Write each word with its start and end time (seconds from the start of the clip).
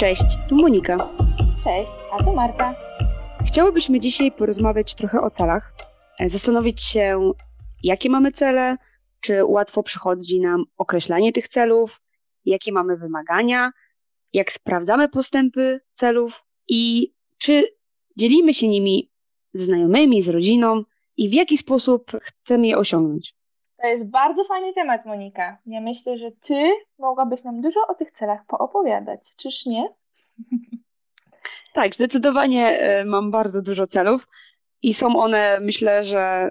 Cześć, 0.00 0.24
tu 0.48 0.56
Monika. 0.56 0.96
Cześć, 1.64 1.92
a 2.12 2.24
tu 2.24 2.32
Marta. 2.32 2.74
Chciałybyśmy 3.46 4.00
dzisiaj 4.00 4.32
porozmawiać 4.32 4.94
trochę 4.94 5.20
o 5.20 5.30
celach, 5.30 5.72
e, 6.20 6.28
zastanowić 6.28 6.82
się, 6.82 7.32
jakie 7.82 8.10
mamy 8.10 8.32
cele, 8.32 8.76
czy 9.20 9.44
łatwo 9.44 9.82
przychodzi 9.82 10.40
nam 10.40 10.64
określanie 10.78 11.32
tych 11.32 11.48
celów, 11.48 12.00
jakie 12.44 12.72
mamy 12.72 12.96
wymagania, 12.96 13.70
jak 14.32 14.52
sprawdzamy 14.52 15.08
postępy 15.08 15.80
celów 15.94 16.44
i 16.68 17.12
czy 17.38 17.64
dzielimy 18.16 18.54
się 18.54 18.68
nimi 18.68 19.10
ze 19.52 19.64
znajomymi, 19.64 20.22
z 20.22 20.28
rodziną 20.28 20.82
i 21.16 21.28
w 21.28 21.32
jaki 21.32 21.58
sposób 21.58 22.10
chcemy 22.22 22.66
je 22.66 22.78
osiągnąć. 22.78 23.34
To 23.80 23.86
jest 23.86 24.10
bardzo 24.10 24.44
fajny 24.44 24.72
temat, 24.72 25.06
Monika. 25.06 25.58
Ja 25.66 25.80
myślę, 25.80 26.18
że 26.18 26.30
ty 26.30 26.72
mogłabyś 26.98 27.44
nam 27.44 27.60
dużo 27.60 27.80
o 27.88 27.94
tych 27.94 28.10
celach 28.10 28.46
poopowiadać, 28.46 29.20
czyż 29.36 29.66
nie? 29.66 29.88
Tak, 31.72 31.94
zdecydowanie 31.94 32.78
e, 32.78 33.04
mam 33.04 33.30
bardzo 33.30 33.62
dużo 33.62 33.86
celów 33.86 34.28
i 34.82 34.94
są 34.94 35.20
one, 35.20 35.58
myślę, 35.60 36.04
że 36.04 36.48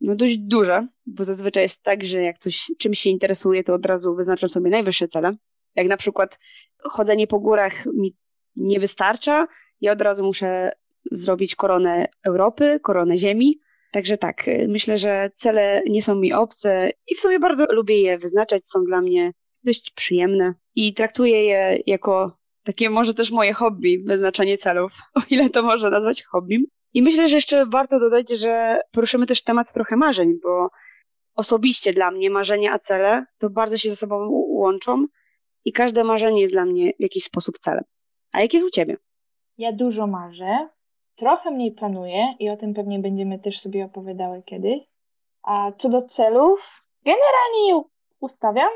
no 0.00 0.14
dość 0.14 0.38
duże, 0.38 0.86
bo 1.06 1.24
zazwyczaj 1.24 1.62
jest 1.62 1.82
tak, 1.82 2.04
że 2.04 2.22
jak 2.22 2.38
coś, 2.38 2.66
czymś 2.78 2.98
się 2.98 3.10
interesuje, 3.10 3.64
to 3.64 3.74
od 3.74 3.86
razu 3.86 4.14
wyznaczam 4.14 4.48
sobie 4.48 4.70
najwyższe 4.70 5.08
cele. 5.08 5.36
Jak 5.74 5.86
na 5.86 5.96
przykład 5.96 6.38
chodzenie 6.82 7.26
po 7.26 7.40
górach 7.40 7.86
mi 7.86 8.16
nie 8.56 8.80
wystarcza, 8.80 9.46
ja 9.80 9.92
od 9.92 10.00
razu 10.00 10.24
muszę 10.24 10.72
zrobić 11.10 11.54
koronę 11.54 12.06
Europy, 12.26 12.80
koronę 12.82 13.18
Ziemi. 13.18 13.60
Także 13.92 14.16
tak, 14.16 14.48
y, 14.48 14.66
myślę, 14.68 14.98
że 14.98 15.30
cele 15.34 15.82
nie 15.86 16.02
są 16.02 16.14
mi 16.14 16.32
obce 16.32 16.90
i 17.06 17.14
w 17.14 17.20
sumie 17.20 17.38
bardzo 17.38 17.66
lubię 17.70 18.02
je 18.02 18.18
wyznaczać, 18.18 18.66
są 18.66 18.82
dla 18.82 19.00
mnie 19.00 19.32
dość 19.64 19.90
przyjemne 19.90 20.54
i 20.74 20.94
traktuję 20.94 21.44
je 21.44 21.78
jako 21.86 22.37
takie 22.68 22.90
może 22.90 23.14
też 23.14 23.30
moje 23.30 23.52
hobby, 23.52 24.02
wyznaczanie 24.06 24.58
celów, 24.58 24.92
o 25.18 25.20
ile 25.30 25.50
to 25.50 25.62
można 25.62 25.90
nazwać 25.90 26.22
hobbym. 26.22 26.64
I 26.94 27.02
myślę, 27.02 27.28
że 27.28 27.34
jeszcze 27.36 27.66
warto 27.66 28.00
dodać, 28.00 28.30
że 28.30 28.80
poruszymy 28.90 29.26
też 29.26 29.42
temat 29.42 29.72
trochę 29.72 29.96
marzeń, 29.96 30.38
bo 30.42 30.68
osobiście 31.34 31.92
dla 31.92 32.10
mnie 32.10 32.30
marzenia 32.30 32.72
a 32.72 32.78
cele 32.78 33.24
to 33.38 33.50
bardzo 33.50 33.78
się 33.78 33.90
ze 33.90 33.96
sobą 33.96 34.28
łączą 34.48 35.06
i 35.64 35.72
każde 35.72 36.04
marzenie 36.04 36.40
jest 36.40 36.52
dla 36.52 36.64
mnie 36.64 36.92
w 36.98 37.02
jakiś 37.02 37.24
sposób 37.24 37.58
celem. 37.58 37.84
A 38.32 38.40
jak 38.40 38.54
jest 38.54 38.66
u 38.66 38.70
ciebie? 38.70 38.96
Ja 39.58 39.72
dużo 39.72 40.06
marzę, 40.06 40.68
trochę 41.16 41.50
mniej 41.50 41.72
planuję 41.72 42.34
i 42.38 42.50
o 42.50 42.56
tym 42.56 42.74
pewnie 42.74 42.98
będziemy 42.98 43.38
też 43.38 43.60
sobie 43.60 43.84
opowiadały 43.84 44.42
kiedyś. 44.42 44.84
A 45.42 45.72
co 45.72 45.88
do 45.88 46.02
celów, 46.02 46.88
generalnie 47.04 47.82
ustawiam 48.20 48.70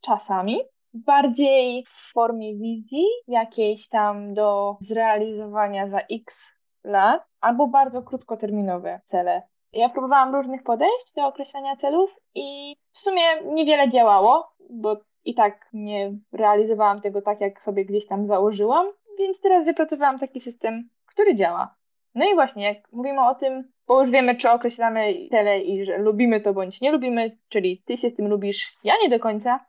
czasami, 0.00 0.60
bardziej 0.94 1.84
w 1.84 2.12
formie 2.12 2.56
wizji 2.56 3.04
jakiejś 3.28 3.88
tam 3.88 4.34
do 4.34 4.76
zrealizowania 4.80 5.86
za 5.86 6.00
x 6.10 6.54
lat, 6.84 7.22
albo 7.40 7.66
bardzo 7.66 8.02
krótkoterminowe 8.02 9.00
cele. 9.04 9.42
Ja 9.72 9.88
próbowałam 9.88 10.34
różnych 10.34 10.62
podejść 10.62 11.12
do 11.16 11.26
określania 11.26 11.76
celów 11.76 12.16
i 12.34 12.76
w 12.92 12.98
sumie 12.98 13.22
niewiele 13.44 13.88
działało, 13.88 14.52
bo 14.70 14.96
i 15.24 15.34
tak 15.34 15.68
nie 15.72 16.12
realizowałam 16.32 17.00
tego 17.00 17.22
tak, 17.22 17.40
jak 17.40 17.62
sobie 17.62 17.84
gdzieś 17.84 18.06
tam 18.06 18.26
założyłam, 18.26 18.86
więc 19.18 19.40
teraz 19.40 19.64
wypracowałam 19.64 20.18
taki 20.18 20.40
system, 20.40 20.88
który 21.06 21.34
działa. 21.34 21.74
No 22.14 22.30
i 22.32 22.34
właśnie, 22.34 22.64
jak 22.64 22.92
mówimy 22.92 23.28
o 23.28 23.34
tym, 23.34 23.72
bo 23.86 24.00
już 24.00 24.10
wiemy, 24.10 24.34
czy 24.34 24.50
określamy 24.50 25.14
cele 25.30 25.60
i 25.60 25.84
że 25.84 25.98
lubimy 25.98 26.40
to 26.40 26.54
bądź 26.54 26.80
nie 26.80 26.92
lubimy, 26.92 27.38
czyli 27.48 27.82
ty 27.84 27.96
się 27.96 28.10
z 28.10 28.14
tym 28.14 28.28
lubisz, 28.28 28.84
ja 28.84 28.94
nie 29.02 29.08
do 29.08 29.20
końca, 29.20 29.66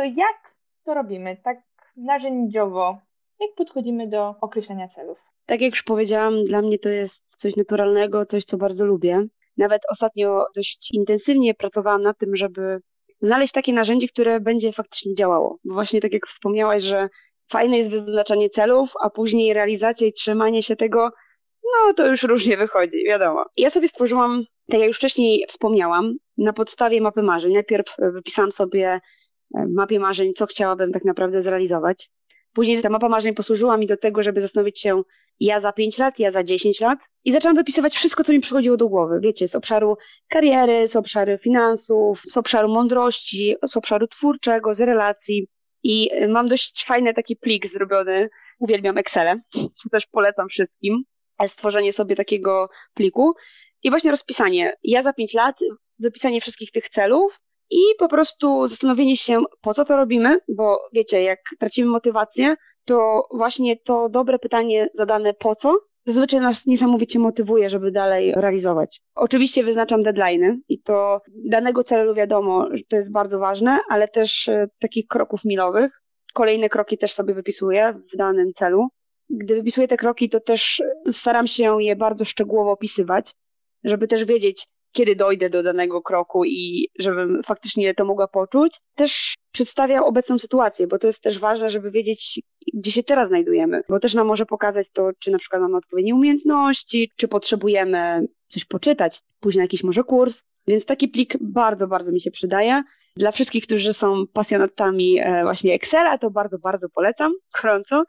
to 0.00 0.04
jak 0.04 0.56
to 0.84 0.94
robimy 0.94 1.36
tak 1.44 1.58
narzędziowo? 1.96 2.98
Jak 3.40 3.54
podchodzimy 3.54 4.08
do 4.08 4.34
określania 4.40 4.88
celów? 4.88 5.24
Tak 5.46 5.60
jak 5.60 5.72
już 5.72 5.82
powiedziałam, 5.82 6.44
dla 6.44 6.62
mnie 6.62 6.78
to 6.78 6.88
jest 6.88 7.36
coś 7.36 7.56
naturalnego, 7.56 8.24
coś, 8.24 8.44
co 8.44 8.56
bardzo 8.56 8.86
lubię. 8.86 9.24
Nawet 9.56 9.82
ostatnio 9.90 10.46
dość 10.56 10.94
intensywnie 10.94 11.54
pracowałam 11.54 12.00
nad 12.00 12.18
tym, 12.18 12.36
żeby 12.36 12.80
znaleźć 13.20 13.52
takie 13.52 13.72
narzędzie, 13.72 14.08
które 14.08 14.40
będzie 14.40 14.72
faktycznie 14.72 15.14
działało. 15.14 15.58
Bo 15.64 15.74
właśnie 15.74 16.00
tak 16.00 16.12
jak 16.12 16.26
wspomniałaś, 16.26 16.82
że 16.82 17.08
fajne 17.50 17.78
jest 17.78 17.90
wyznaczanie 17.90 18.50
celów, 18.50 18.92
a 19.00 19.10
później 19.10 19.54
realizacja 19.54 20.06
i 20.06 20.12
trzymanie 20.12 20.62
się 20.62 20.76
tego, 20.76 21.10
no 21.62 21.94
to 21.94 22.06
już 22.06 22.22
różnie 22.22 22.56
wychodzi, 22.56 23.04
wiadomo. 23.04 23.44
Ja 23.56 23.70
sobie 23.70 23.88
stworzyłam, 23.88 24.44
tak 24.70 24.80
jak 24.80 24.88
już 24.88 24.96
wcześniej 24.96 25.44
wspomniałam, 25.48 26.14
na 26.38 26.52
podstawie 26.52 27.00
mapy 27.00 27.22
marzeń. 27.22 27.52
Najpierw 27.52 27.96
wypisałam 27.98 28.52
sobie 28.52 29.00
mapie 29.54 30.00
marzeń, 30.00 30.32
co 30.34 30.46
chciałabym 30.46 30.92
tak 30.92 31.04
naprawdę 31.04 31.42
zrealizować. 31.42 32.10
Później 32.52 32.82
ta 32.82 32.90
mapa 32.90 33.08
marzeń 33.08 33.34
posłużyła 33.34 33.76
mi 33.76 33.86
do 33.86 33.96
tego, 33.96 34.22
żeby 34.22 34.40
zastanowić 34.40 34.80
się, 34.80 35.02
ja 35.40 35.60
za 35.60 35.72
5 35.72 35.98
lat, 35.98 36.18
ja 36.18 36.30
za 36.30 36.44
10 36.44 36.80
lat 36.80 36.98
i 37.24 37.32
zaczęłam 37.32 37.56
wypisywać 37.56 37.94
wszystko, 37.94 38.24
co 38.24 38.32
mi 38.32 38.40
przychodziło 38.40 38.76
do 38.76 38.88
głowy. 38.88 39.20
Wiecie, 39.22 39.48
z 39.48 39.54
obszaru 39.54 39.96
kariery, 40.28 40.88
z 40.88 40.96
obszaru 40.96 41.38
finansów, 41.38 42.20
z 42.20 42.36
obszaru 42.36 42.68
mądrości, 42.68 43.56
z 43.66 43.76
obszaru 43.76 44.06
twórczego, 44.06 44.74
z 44.74 44.80
relacji. 44.80 45.48
I 45.82 46.08
e, 46.12 46.28
mam 46.28 46.48
dość 46.48 46.84
fajny 46.84 47.14
taki 47.14 47.36
plik 47.36 47.66
zrobiony. 47.66 48.28
Uwielbiam 48.58 48.98
Excel, 48.98 49.36
też 49.92 50.06
polecam 50.06 50.48
wszystkim. 50.48 51.04
E, 51.42 51.48
stworzenie 51.48 51.92
sobie 51.92 52.16
takiego 52.16 52.68
pliku 52.94 53.32
i 53.82 53.90
właśnie 53.90 54.10
rozpisanie. 54.10 54.74
Ja 54.82 55.02
za 55.02 55.12
5 55.12 55.34
lat, 55.34 55.58
wypisanie 55.98 56.40
wszystkich 56.40 56.70
tych 56.70 56.88
celów 56.88 57.40
i 57.70 57.80
po 57.98 58.08
prostu 58.08 58.66
zastanowienie 58.66 59.16
się, 59.16 59.42
po 59.60 59.74
co 59.74 59.84
to 59.84 59.96
robimy, 59.96 60.38
bo 60.48 60.80
wiecie, 60.92 61.22
jak 61.22 61.38
tracimy 61.58 61.90
motywację, 61.90 62.54
to 62.84 63.28
właśnie 63.34 63.76
to 63.76 64.08
dobre 64.08 64.38
pytanie 64.38 64.88
zadane 64.94 65.34
po 65.34 65.54
co 65.54 65.78
zazwyczaj 66.04 66.40
nas 66.40 66.66
niesamowicie 66.66 67.18
motywuje, 67.18 67.70
żeby 67.70 67.90
dalej 67.90 68.32
realizować. 68.36 69.00
Oczywiście 69.14 69.64
wyznaczam 69.64 70.02
deadline'y 70.02 70.56
i 70.68 70.82
to 70.82 71.20
danego 71.50 71.84
celu 71.84 72.14
wiadomo, 72.14 72.66
że 72.72 72.82
to 72.88 72.96
jest 72.96 73.12
bardzo 73.12 73.38
ważne, 73.38 73.78
ale 73.88 74.08
też 74.08 74.48
e, 74.48 74.68
takich 74.78 75.06
kroków 75.06 75.44
milowych. 75.44 76.02
Kolejne 76.34 76.68
kroki 76.68 76.98
też 76.98 77.12
sobie 77.12 77.34
wypisuję 77.34 78.00
w 78.12 78.16
danym 78.16 78.52
celu. 78.52 78.88
Gdy 79.30 79.54
wypisuję 79.54 79.88
te 79.88 79.96
kroki, 79.96 80.28
to 80.28 80.40
też 80.40 80.82
staram 81.10 81.46
się 81.46 81.82
je 81.82 81.96
bardzo 81.96 82.24
szczegółowo 82.24 82.70
opisywać, 82.70 83.34
żeby 83.84 84.08
też 84.08 84.24
wiedzieć, 84.24 84.68
kiedy 84.92 85.16
dojdę 85.16 85.50
do 85.50 85.62
danego 85.62 86.02
kroku 86.02 86.44
i 86.44 86.88
żebym 86.98 87.42
faktycznie 87.42 87.94
to 87.94 88.04
mogła 88.04 88.28
poczuć. 88.28 88.80
Też 88.94 89.34
przedstawia 89.52 90.02
obecną 90.02 90.38
sytuację, 90.38 90.86
bo 90.86 90.98
to 90.98 91.06
jest 91.06 91.22
też 91.22 91.38
ważne, 91.38 91.68
żeby 91.68 91.90
wiedzieć, 91.90 92.40
gdzie 92.74 92.92
się 92.92 93.02
teraz 93.02 93.28
znajdujemy, 93.28 93.82
bo 93.88 93.98
też 93.98 94.14
nam 94.14 94.26
może 94.26 94.46
pokazać 94.46 94.86
to, 94.92 95.10
czy 95.18 95.30
na 95.30 95.38
przykład 95.38 95.62
mamy 95.62 95.76
odpowiednie 95.76 96.14
umiejętności, 96.14 97.10
czy 97.16 97.28
potrzebujemy 97.28 98.26
coś 98.48 98.64
poczytać, 98.64 99.20
pójść 99.40 99.56
na 99.56 99.64
jakiś 99.64 99.84
może 99.84 100.04
kurs. 100.04 100.42
Więc 100.66 100.84
taki 100.84 101.08
plik 101.08 101.36
bardzo, 101.40 101.86
bardzo 101.86 102.12
mi 102.12 102.20
się 102.20 102.30
przydaje. 102.30 102.82
Dla 103.16 103.32
wszystkich, 103.32 103.66
którzy 103.66 103.92
są 103.92 104.26
pasjonatami 104.26 105.18
e, 105.18 105.42
właśnie 105.44 105.74
Excela, 105.74 106.18
to 106.18 106.30
bardzo, 106.30 106.58
bardzo 106.58 106.88
polecam, 106.88 107.32
gorąco. 107.62 108.04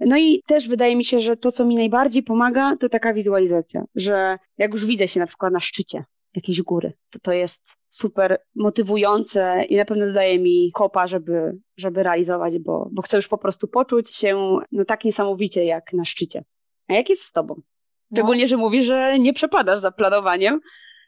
No 0.00 0.18
i 0.18 0.42
też 0.46 0.68
wydaje 0.68 0.96
mi 0.96 1.04
się, 1.04 1.20
że 1.20 1.36
to, 1.36 1.52
co 1.52 1.64
mi 1.64 1.76
najbardziej 1.76 2.22
pomaga, 2.22 2.76
to 2.80 2.88
taka 2.88 3.12
wizualizacja, 3.12 3.84
że 3.94 4.38
jak 4.58 4.72
już 4.72 4.86
widzę 4.86 5.08
się 5.08 5.20
na 5.20 5.26
przykład 5.26 5.52
na 5.52 5.60
szczycie 5.60 6.04
jakiejś 6.36 6.62
góry, 6.62 6.92
to 7.10 7.18
to 7.18 7.32
jest 7.32 7.76
super 7.88 8.38
motywujące 8.54 9.64
i 9.68 9.76
na 9.76 9.84
pewno 9.84 10.12
daje 10.12 10.38
mi 10.38 10.70
kopa, 10.74 11.06
żeby, 11.06 11.58
żeby 11.76 12.02
realizować, 12.02 12.58
bo, 12.58 12.88
bo 12.92 13.02
chcę 13.02 13.16
już 13.16 13.28
po 13.28 13.38
prostu 13.38 13.68
poczuć 13.68 14.14
się 14.14 14.58
no 14.72 14.84
tak 14.84 15.04
niesamowicie 15.04 15.64
jak 15.64 15.92
na 15.92 16.04
szczycie. 16.04 16.44
A 16.88 16.94
jak 16.94 17.08
jest 17.08 17.22
z 17.22 17.32
tobą? 17.32 17.54
No. 17.56 18.16
Szczególnie, 18.16 18.44
no. 18.44 18.48
że 18.48 18.56
mówisz, 18.56 18.86
że 18.86 19.18
nie 19.18 19.32
przepadasz 19.32 19.78
za 19.78 19.90
planowaniem, 19.90 20.60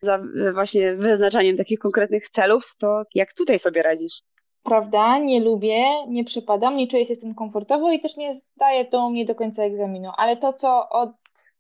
za 0.03 0.19
właśnie 0.55 0.97
wyznaczaniem 0.97 1.57
takich 1.57 1.79
konkretnych 1.79 2.29
celów, 2.29 2.75
to 2.79 3.03
jak 3.15 3.33
tutaj 3.33 3.59
sobie 3.59 3.83
radzisz? 3.83 4.23
prawda, 4.69 5.19
nie 5.19 5.41
lubię, 5.41 6.07
nie 6.09 6.25
przypadam, 6.25 6.77
nie 6.77 6.87
czuję 6.87 7.07
się 7.07 7.15
z 7.15 7.19
tym 7.19 7.35
komfortowo 7.35 7.93
i 7.93 8.01
też 8.01 8.17
nie 8.17 8.35
zdaję 8.35 8.85
to 8.85 9.11
mnie 9.11 9.25
do 9.25 9.35
końca 9.35 9.63
egzaminu. 9.63 10.11
Ale 10.17 10.37
to, 10.37 10.53
co 10.53 10.89
od 10.89 11.11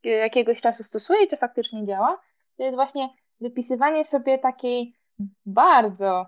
jakiegoś 0.04 0.60
czasu 0.60 0.84
stosuję 0.84 1.24
i 1.24 1.26
co 1.26 1.36
faktycznie 1.36 1.86
działa, 1.86 2.20
to 2.56 2.62
jest 2.62 2.76
właśnie 2.76 3.08
wypisywanie 3.40 4.04
sobie 4.04 4.38
takiej 4.38 4.94
bardzo 5.46 6.26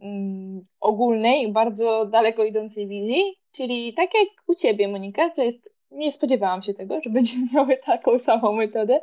mm, 0.00 0.66
ogólnej, 0.80 1.52
bardzo 1.52 2.06
daleko 2.06 2.44
idącej 2.44 2.88
wizji, 2.88 3.34
czyli 3.52 3.94
tak 3.94 4.10
jak 4.14 4.28
u 4.46 4.54
Ciebie, 4.54 4.88
Monika, 4.88 5.30
co 5.30 5.42
jest, 5.42 5.70
nie 5.90 6.12
spodziewałam 6.12 6.62
się 6.62 6.74
tego, 6.74 7.00
że 7.00 7.10
będziemy 7.20 7.46
miały 7.54 7.76
taką 7.76 8.18
samą 8.18 8.52
metodę, 8.52 9.00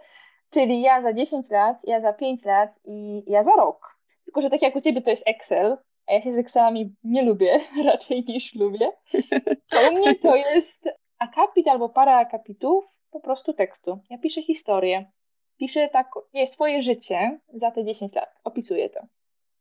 czyli 0.50 0.82
ja 0.82 1.02
za 1.02 1.14
10 1.14 1.50
lat, 1.50 1.78
ja 1.84 2.00
za 2.00 2.14
5 2.14 2.46
lat 2.46 2.70
i 2.86 3.24
ja 3.28 3.44
za 3.44 3.52
rok. 3.52 3.98
Tylko, 4.26 4.42
że 4.42 4.50
tak 4.50 4.62
jak 4.62 4.76
u 4.76 4.82
Ciebie 4.82 5.02
to 5.02 5.10
jest 5.10 5.28
Excel, 5.28 5.78
a 6.08 6.14
ja 6.14 6.22
się 6.22 6.32
z 6.32 6.38
Excelami 6.38 6.96
nie 7.04 7.24
lubię 7.24 7.60
raczej 7.92 8.26
niż 8.28 8.56
lubię, 8.56 8.92
to 9.70 9.90
u 9.92 9.98
mnie 9.98 10.16
to 10.16 10.36
jest 10.36 10.90
akapit 11.20 11.68
albo 11.68 11.90
para 11.90 12.18
akapitów 12.18 12.98
po 13.12 13.20
prostu 13.20 13.54
tekstu. 13.54 14.00
Ja 14.10 14.18
piszę 14.18 14.42
historię. 14.42 15.12
Piszę 15.58 15.90
tak, 15.90 16.12
nie, 16.34 16.48
swoje 16.48 16.82
życie 16.82 17.40
za 17.54 17.72
te 17.72 17.86
10 17.86 18.16
lat. 18.16 18.36
Opisuję 18.44 18.90
to. 18.90 19.00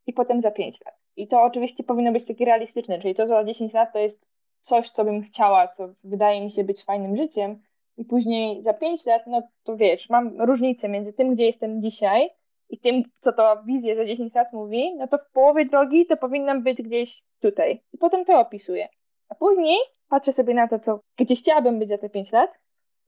I 0.06 0.12
potem 0.12 0.40
za 0.40 0.50
5 0.50 0.84
lat. 0.84 0.96
I 1.16 1.28
to 1.28 1.42
oczywiście 1.42 1.84
powinno 1.84 2.12
być 2.12 2.26
takie 2.26 2.44
realistyczne, 2.44 2.98
czyli 3.00 3.14
to 3.14 3.26
za 3.26 3.44
10 3.44 3.72
lat 3.72 3.92
to 3.92 3.98
jest 3.98 4.28
coś, 4.60 4.90
co 4.90 5.04
bym 5.04 5.22
chciała, 5.22 5.68
co 5.68 5.88
wydaje 6.04 6.44
mi 6.44 6.50
się 6.50 6.64
być 6.64 6.84
fajnym 6.84 7.16
życiem, 7.16 7.62
i 7.96 8.04
później 8.04 8.62
za 8.62 8.74
pięć 8.74 9.06
lat, 9.06 9.22
no 9.26 9.42
to 9.64 9.76
wiesz, 9.76 10.10
mam 10.10 10.42
różnicę 10.42 10.88
między 10.88 11.12
tym, 11.12 11.34
gdzie 11.34 11.46
jestem 11.46 11.82
dzisiaj 11.82 12.30
i 12.70 12.78
tym, 12.78 13.02
co 13.20 13.32
to 13.32 13.62
wizja 13.66 13.94
za 13.94 14.04
10 14.04 14.34
lat 14.34 14.52
mówi, 14.52 14.96
no 14.96 15.08
to 15.08 15.18
w 15.18 15.30
połowie 15.30 15.64
drogi 15.64 16.06
to 16.06 16.16
powinnam 16.16 16.62
być 16.62 16.82
gdzieś 16.82 17.22
tutaj. 17.40 17.82
I 17.92 17.98
potem 17.98 18.24
to 18.24 18.40
opisuję. 18.40 18.88
A 19.28 19.34
później 19.34 19.78
patrzę 20.08 20.32
sobie 20.32 20.54
na 20.54 20.68
to, 20.68 20.78
co, 20.78 21.00
gdzie 21.16 21.34
chciałabym 21.34 21.78
być 21.78 21.88
za 21.88 21.98
te 21.98 22.10
5 22.10 22.32
lat 22.32 22.50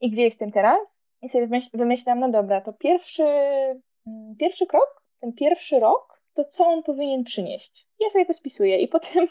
i 0.00 0.10
gdzie 0.10 0.22
jestem 0.22 0.50
teraz 0.50 1.04
i 1.22 1.28
sobie 1.28 1.48
wymyślam, 1.74 2.20
no 2.20 2.28
dobra, 2.28 2.60
to 2.60 2.72
pierwszy, 2.72 3.22
mm, 4.06 4.36
pierwszy 4.38 4.66
krok, 4.66 5.02
ten 5.20 5.32
pierwszy 5.32 5.80
rok, 5.80 6.22
to 6.34 6.44
co 6.44 6.66
on 6.66 6.82
powinien 6.82 7.24
przynieść. 7.24 7.86
Ja 8.00 8.10
sobie 8.10 8.26
to 8.26 8.34
spisuję 8.34 8.78
i 8.78 8.88
potem 8.98 9.28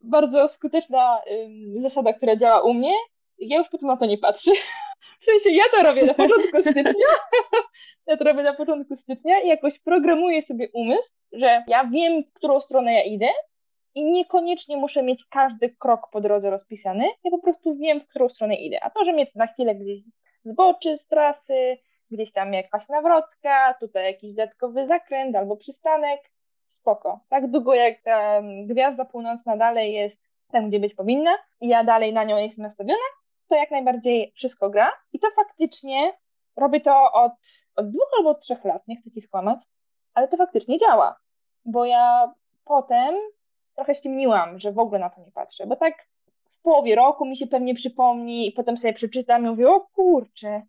bardzo 0.00 0.48
skuteczna 0.48 1.22
zasada, 1.76 2.12
która 2.12 2.36
działa 2.36 2.62
u 2.62 2.74
mnie, 2.74 2.94
ja 3.38 3.58
już 3.58 3.68
potem 3.68 3.88
na 3.88 3.96
to 3.96 4.06
nie 4.06 4.18
patrzę. 4.18 4.50
W 5.20 5.24
sensie 5.24 5.50
ja 5.50 5.64
to 5.72 5.82
robię 5.82 6.06
na 6.06 6.14
początku 6.14 6.62
stycznia. 6.62 7.06
ja 8.06 8.16
to 8.16 8.24
robię 8.24 8.42
na 8.42 8.54
początku 8.54 8.96
stycznia 8.96 9.40
i 9.40 9.48
jakoś 9.48 9.78
programuję 9.78 10.42
sobie 10.42 10.68
umysł, 10.74 11.14
że 11.32 11.64
ja 11.66 11.84
wiem, 11.84 12.24
w 12.24 12.32
którą 12.32 12.60
stronę 12.60 12.92
ja 12.92 13.02
idę 13.02 13.28
i 13.94 14.04
niekoniecznie 14.04 14.76
muszę 14.76 15.02
mieć 15.02 15.24
każdy 15.30 15.74
krok 15.78 16.10
po 16.12 16.20
drodze 16.20 16.50
rozpisany. 16.50 17.04
Ja 17.24 17.30
po 17.30 17.38
prostu 17.38 17.76
wiem, 17.76 18.00
w 18.00 18.06
którą 18.06 18.28
stronę 18.28 18.54
idę. 18.54 18.84
A 18.84 18.90
to, 18.90 19.04
że 19.04 19.12
mnie 19.12 19.26
na 19.34 19.46
chwilę 19.46 19.74
gdzieś 19.74 19.98
zboczy 20.44 20.96
z 20.96 21.06
trasy, 21.06 21.78
gdzieś 22.10 22.32
tam 22.32 22.52
jakaś 22.52 22.88
nawrotka, 22.88 23.74
tutaj 23.80 24.04
jakiś 24.04 24.32
dodatkowy 24.32 24.86
zakręt 24.86 25.36
albo 25.36 25.56
przystanek, 25.56 26.30
spoko. 26.68 27.20
Tak 27.28 27.50
długo 27.50 27.74
jak 27.74 28.02
ta 28.02 28.42
gwiazda 28.66 29.04
północna 29.04 29.56
dalej 29.56 29.92
jest 29.92 30.22
tam, 30.52 30.68
gdzie 30.68 30.80
być 30.80 30.94
powinna 30.94 31.30
i 31.60 31.68
ja 31.68 31.84
dalej 31.84 32.12
na 32.12 32.24
nią 32.24 32.36
jestem 32.36 32.62
nastawiona, 32.62 32.98
to 33.48 33.56
jak 33.56 33.70
najbardziej 33.70 34.32
wszystko 34.34 34.70
gra. 34.70 34.92
I 35.12 35.18
to 35.18 35.28
faktycznie 35.36 36.12
robię 36.56 36.80
to 36.80 37.12
od, 37.12 37.32
od 37.76 37.90
dwóch 37.90 38.10
albo 38.18 38.34
trzech 38.34 38.64
lat, 38.64 38.88
nie 38.88 38.96
chcę 38.96 39.10
ci 39.10 39.20
skłamać, 39.20 39.58
ale 40.14 40.28
to 40.28 40.36
faktycznie 40.36 40.78
działa. 40.78 41.16
Bo 41.64 41.84
ja 41.84 42.34
potem 42.64 43.14
trochę 43.74 43.94
ściemniłam, 43.94 44.58
że 44.58 44.72
w 44.72 44.78
ogóle 44.78 44.98
na 44.98 45.10
to 45.10 45.20
nie 45.20 45.32
patrzę, 45.32 45.66
bo 45.66 45.76
tak 45.76 45.94
połowie 46.62 46.94
roku 46.94 47.26
mi 47.26 47.36
się 47.36 47.46
pewnie 47.46 47.74
przypomni 47.74 48.48
i 48.48 48.52
potem 48.52 48.76
sobie 48.76 48.92
przeczytam 48.92 49.46
i 49.46 49.48
mówię, 49.48 49.70
o 49.70 49.80
kurczę, 49.80 50.62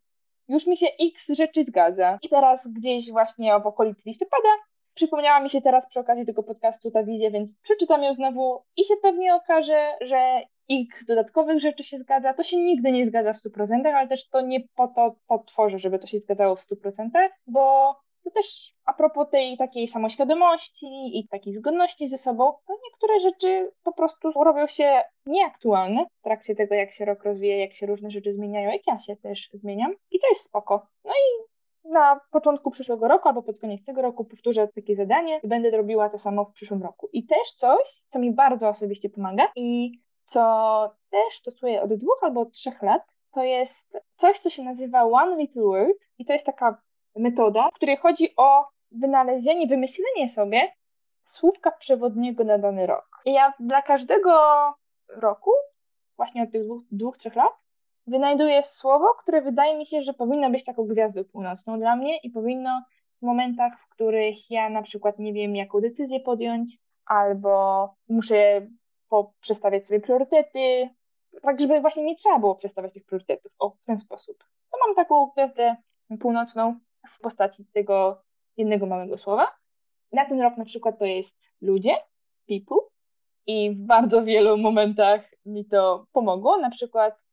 już 0.47 0.67
mi 0.67 0.77
się 0.77 0.87
x 1.01 1.29
rzeczy 1.29 1.63
zgadza. 1.63 2.19
I 2.21 2.29
teraz 2.29 2.67
gdzieś 2.67 3.11
właśnie 3.11 3.59
w 3.59 3.67
okolicy 3.67 4.09
listopada 4.09 4.49
przypomniała 4.93 5.39
mi 5.39 5.49
się 5.49 5.61
teraz 5.61 5.87
przy 5.87 5.99
okazji 5.99 6.25
tego 6.25 6.43
podcastu 6.43 6.91
ta 6.91 7.03
wizja, 7.03 7.31
więc 7.31 7.59
przeczytam 7.59 8.03
ją 8.03 8.13
znowu 8.13 8.63
i 8.77 8.85
się 8.85 8.93
pewnie 9.01 9.35
okaże, 9.35 9.91
że 10.01 10.41
x 10.71 11.05
dodatkowych 11.05 11.61
rzeczy 11.61 11.83
się 11.83 11.97
zgadza. 11.97 12.33
To 12.33 12.43
się 12.43 12.57
nigdy 12.57 12.91
nie 12.91 13.05
zgadza 13.05 13.33
w 13.33 13.41
100%, 13.41 13.87
ale 13.87 14.07
też 14.07 14.29
to 14.29 14.41
nie 14.41 14.59
po 14.75 14.87
to 14.87 15.15
potworzę, 15.27 15.79
żeby 15.79 15.99
to 15.99 16.07
się 16.07 16.17
zgadzało 16.17 16.55
w 16.55 16.59
100%, 16.59 17.09
bo 17.47 17.95
to 18.23 18.31
też 18.31 18.73
a 18.85 18.93
propos 18.93 19.29
tej 19.31 19.57
takiej 19.57 19.87
samoświadomości 19.87 21.19
i 21.19 21.27
takiej 21.27 21.53
zgodności 21.53 22.07
ze 22.07 22.17
sobą, 22.17 22.53
to 22.67 22.73
niektóre 22.85 23.19
rzeczy 23.19 23.71
po 23.83 23.93
prostu 23.93 24.31
robią 24.43 24.67
się 24.67 25.01
nieaktualne 25.25 26.05
w 26.19 26.23
trakcie 26.23 26.55
tego, 26.55 26.75
jak 26.75 26.91
się 26.91 27.05
rok 27.05 27.23
rozwija, 27.23 27.57
jak 27.57 27.73
się 27.73 27.85
różne 27.85 28.09
rzeczy 28.09 28.33
zmieniają, 28.33 28.71
jak 28.71 28.87
ja 28.87 28.99
się 28.99 29.15
też 29.15 29.49
zmieniam. 29.53 29.93
I 30.11 30.19
to 30.19 30.27
jest 30.29 30.41
spoko. 30.41 30.87
No 31.05 31.11
i 31.11 31.51
na 31.91 32.19
początku 32.31 32.71
przyszłego 32.71 33.07
roku 33.07 33.27
albo 33.27 33.43
pod 33.43 33.59
koniec 33.59 33.85
tego 33.85 34.01
roku 34.01 34.25
powtórzę 34.25 34.67
takie 34.75 34.95
zadanie 34.95 35.39
i 35.43 35.47
będę 35.47 35.77
robiła 35.77 36.09
to 36.09 36.19
samo 36.19 36.45
w 36.45 36.53
przyszłym 36.53 36.83
roku. 36.83 37.09
I 37.13 37.25
też 37.25 37.53
coś, 37.55 38.01
co 38.07 38.19
mi 38.19 38.33
bardzo 38.33 38.69
osobiście 38.69 39.09
pomaga 39.09 39.47
i 39.55 39.91
co 40.21 40.41
też 41.09 41.33
stosuję 41.33 41.81
od 41.81 41.93
dwóch 41.93 42.19
albo 42.21 42.41
od 42.41 42.51
trzech 42.51 42.81
lat, 42.81 43.15
to 43.31 43.43
jest 43.43 43.99
coś, 44.15 44.39
co 44.39 44.49
się 44.49 44.63
nazywa 44.63 45.03
One 45.03 45.37
Little 45.37 45.63
Word 45.63 46.07
i 46.17 46.25
to 46.25 46.33
jest 46.33 46.45
taka 46.45 46.81
metoda, 47.15 47.69
w 47.69 47.73
której 47.73 47.97
chodzi 47.97 48.33
o 48.37 48.67
wynalezienie, 48.91 49.67
wymyślenie 49.67 50.29
sobie 50.29 50.71
słówka 51.23 51.71
przewodniego 51.71 52.43
na 52.43 52.57
dany 52.57 52.87
rok. 52.87 53.21
I 53.25 53.33
ja 53.33 53.53
dla 53.59 53.81
każdego 53.81 54.31
roku, 55.07 55.51
właśnie 56.17 56.43
od 56.43 56.51
tych 56.51 56.65
dwóch, 56.65 56.81
dwóch 56.91 57.17
trzech 57.17 57.35
lat, 57.35 57.53
wynajduję 58.07 58.63
słowo, 58.63 59.05
które 59.19 59.41
wydaje 59.41 59.77
mi 59.77 59.85
się, 59.87 60.01
że 60.01 60.13
powinno 60.13 60.49
być 60.49 60.63
taką 60.63 60.87
gwiazdą 60.87 61.23
północną 61.23 61.79
dla 61.79 61.95
mnie 61.95 62.17
i 62.17 62.29
powinno 62.29 62.81
w 63.21 63.25
momentach, 63.25 63.73
w 63.79 63.89
których 63.89 64.51
ja 64.51 64.69
na 64.69 64.81
przykład 64.81 65.19
nie 65.19 65.33
wiem, 65.33 65.55
jaką 65.55 65.81
decyzję 65.81 66.19
podjąć, 66.19 66.77
albo 67.05 67.89
muszę 68.09 68.67
przestawiać 69.39 69.87
sobie 69.87 69.99
priorytety, 69.99 70.89
tak 71.41 71.61
żeby 71.61 71.81
właśnie 71.81 72.03
nie 72.03 72.15
trzeba 72.15 72.39
było 72.39 72.55
przestawiać 72.55 72.93
tych 72.93 73.05
priorytetów 73.05 73.51
o, 73.59 73.69
w 73.69 73.85
ten 73.85 73.97
sposób. 73.97 74.37
To 74.71 74.77
mam 74.87 74.95
taką 74.95 75.25
gwiazdę 75.25 75.75
północną 76.19 76.79
w 77.07 77.19
postaci 77.19 77.65
tego 77.73 78.21
jednego 78.57 78.85
małego 78.85 79.17
słowa. 79.17 79.47
Na 80.11 80.25
ten 80.25 80.41
rok 80.41 80.57
na 80.57 80.65
przykład 80.65 80.99
to 80.99 81.05
jest 81.05 81.51
ludzie, 81.61 81.95
people 82.47 82.77
i 83.47 83.71
w 83.71 83.77
bardzo 83.77 84.23
wielu 84.23 84.57
momentach 84.57 85.21
mi 85.45 85.65
to 85.65 86.05
pomogło. 86.11 86.57
Na 86.57 86.69
przykład, 86.69 87.25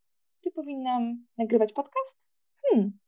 czy 0.45 0.51
powinnam 0.51 1.27
nagrywać 1.39 1.73
podcast? 1.73 2.29
Hmm. 2.63 2.99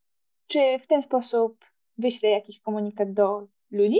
Czy 0.47 0.79
w 0.79 0.87
ten 0.87 1.03
sposób 1.03 1.65
wyślę 1.99 2.31
jakiś 2.31 2.61
komunikat 2.61 3.13
do 3.13 3.47
ludzi? 3.71 3.99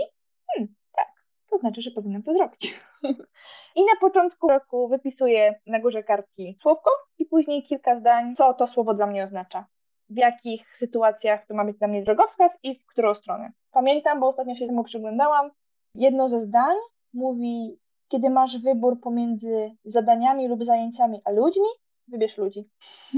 Hmm, 0.53 0.75
tak. 0.91 1.07
To 1.49 1.57
znaczy, 1.57 1.81
że 1.81 1.91
powinnam 1.91 2.23
to 2.23 2.33
zrobić. 2.33 2.81
I 3.77 3.81
na 3.81 3.95
początku 4.01 4.49
roku 4.49 4.87
wypisuję 4.87 5.59
na 5.67 5.79
górze 5.79 6.03
kartki 6.03 6.57
słówko 6.61 6.91
i 7.17 7.25
później 7.25 7.63
kilka 7.63 7.95
zdań, 7.95 8.35
co 8.35 8.53
to 8.53 8.67
słowo 8.67 8.93
dla 8.93 9.07
mnie 9.07 9.23
oznacza. 9.23 9.65
W 10.11 10.17
jakich 10.17 10.75
sytuacjach 10.75 11.45
to 11.45 11.53
ma 11.53 11.65
być 11.65 11.77
dla 11.77 11.87
mnie 11.87 12.03
drogowskaz 12.03 12.59
i 12.63 12.75
w 12.75 12.85
którą 12.85 13.15
stronę. 13.15 13.51
Pamiętam, 13.71 14.19
bo 14.19 14.27
ostatnio 14.27 14.55
się 14.55 14.67
temu 14.67 14.83
przyglądałam, 14.83 15.51
jedno 15.95 16.29
ze 16.29 16.41
zdań 16.41 16.75
mówi, 17.13 17.79
kiedy 18.07 18.29
masz 18.29 18.57
wybór 18.57 19.01
pomiędzy 19.01 19.71
zadaniami 19.85 20.47
lub 20.47 20.63
zajęciami 20.65 21.21
a 21.25 21.31
ludźmi, 21.31 21.67
wybierz 22.07 22.37
ludzi. 22.37 22.69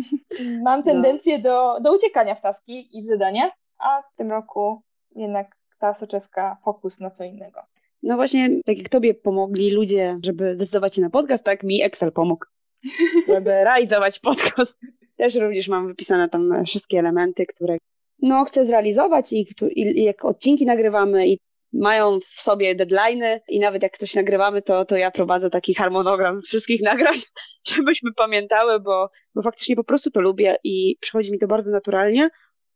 Mam 0.64 0.84
tendencję 0.84 1.40
do, 1.40 1.80
do 1.82 1.96
uciekania 1.96 2.36
w 2.36 2.42
taski 2.42 2.98
i 2.98 3.04
w 3.04 3.08
zadania, 3.08 3.52
a 3.78 4.02
w 4.02 4.16
tym 4.16 4.32
roku 4.32 4.82
jednak 5.16 5.56
ta 5.80 5.94
soczewka 5.94 6.58
fokus 6.66 7.00
na 7.00 7.12
co 7.12 7.24
innego. 7.24 7.62
No 8.04 8.16
właśnie, 8.16 8.50
tak 8.66 8.78
jak 8.78 8.90
tobie 8.90 9.14
pomogli 9.14 9.72
ludzie, 9.72 10.20
żeby 10.26 10.56
zdecydować 10.56 10.96
się 10.96 11.02
na 11.02 11.10
podcast, 11.10 11.44
tak 11.44 11.64
mi 11.64 11.84
Excel 11.84 12.12
pomógł, 12.12 12.46
żeby 13.28 13.50
realizować 13.50 14.20
podcast. 14.20 14.80
Też 15.16 15.36
również 15.36 15.68
mam 15.68 15.88
wypisane 15.88 16.30
tam 16.30 16.66
wszystkie 16.66 17.00
elementy, 17.00 17.46
które 17.46 17.78
no, 18.22 18.46
chcę 18.46 18.66
zrealizować 18.66 19.34
i, 19.34 19.46
i 19.76 20.04
jak 20.04 20.26
odcinki 20.26 20.66
nagrywamy 20.66 21.28
i 21.28 21.38
mają 21.74 22.20
w 22.20 22.26
sobie 22.26 22.76
deadlines 22.76 23.42
i 23.48 23.60
nawet 23.60 23.84
jak 23.84 23.98
coś 23.98 24.16
nagrywamy, 24.16 24.62
to, 24.62 24.86
to 24.86 24.98
ja 24.98 25.12
prowadzę 25.12 25.50
taki 25.50 25.74
harmonogram 25.74 26.42
wszystkich 26.42 26.82
nagrań, 26.92 27.16
żebyśmy 27.68 28.14
pamiętały, 28.14 28.80
bo, 28.80 29.10
bo 29.36 29.42
faktycznie 29.42 29.76
po 29.76 29.84
prostu 29.84 30.12
to 30.12 30.22
lubię 30.22 30.56
i 30.64 30.98
przychodzi 31.00 31.32
mi 31.32 31.40
to 31.40 31.48
bardzo 31.48 31.72
naturalnie. 31.72 32.30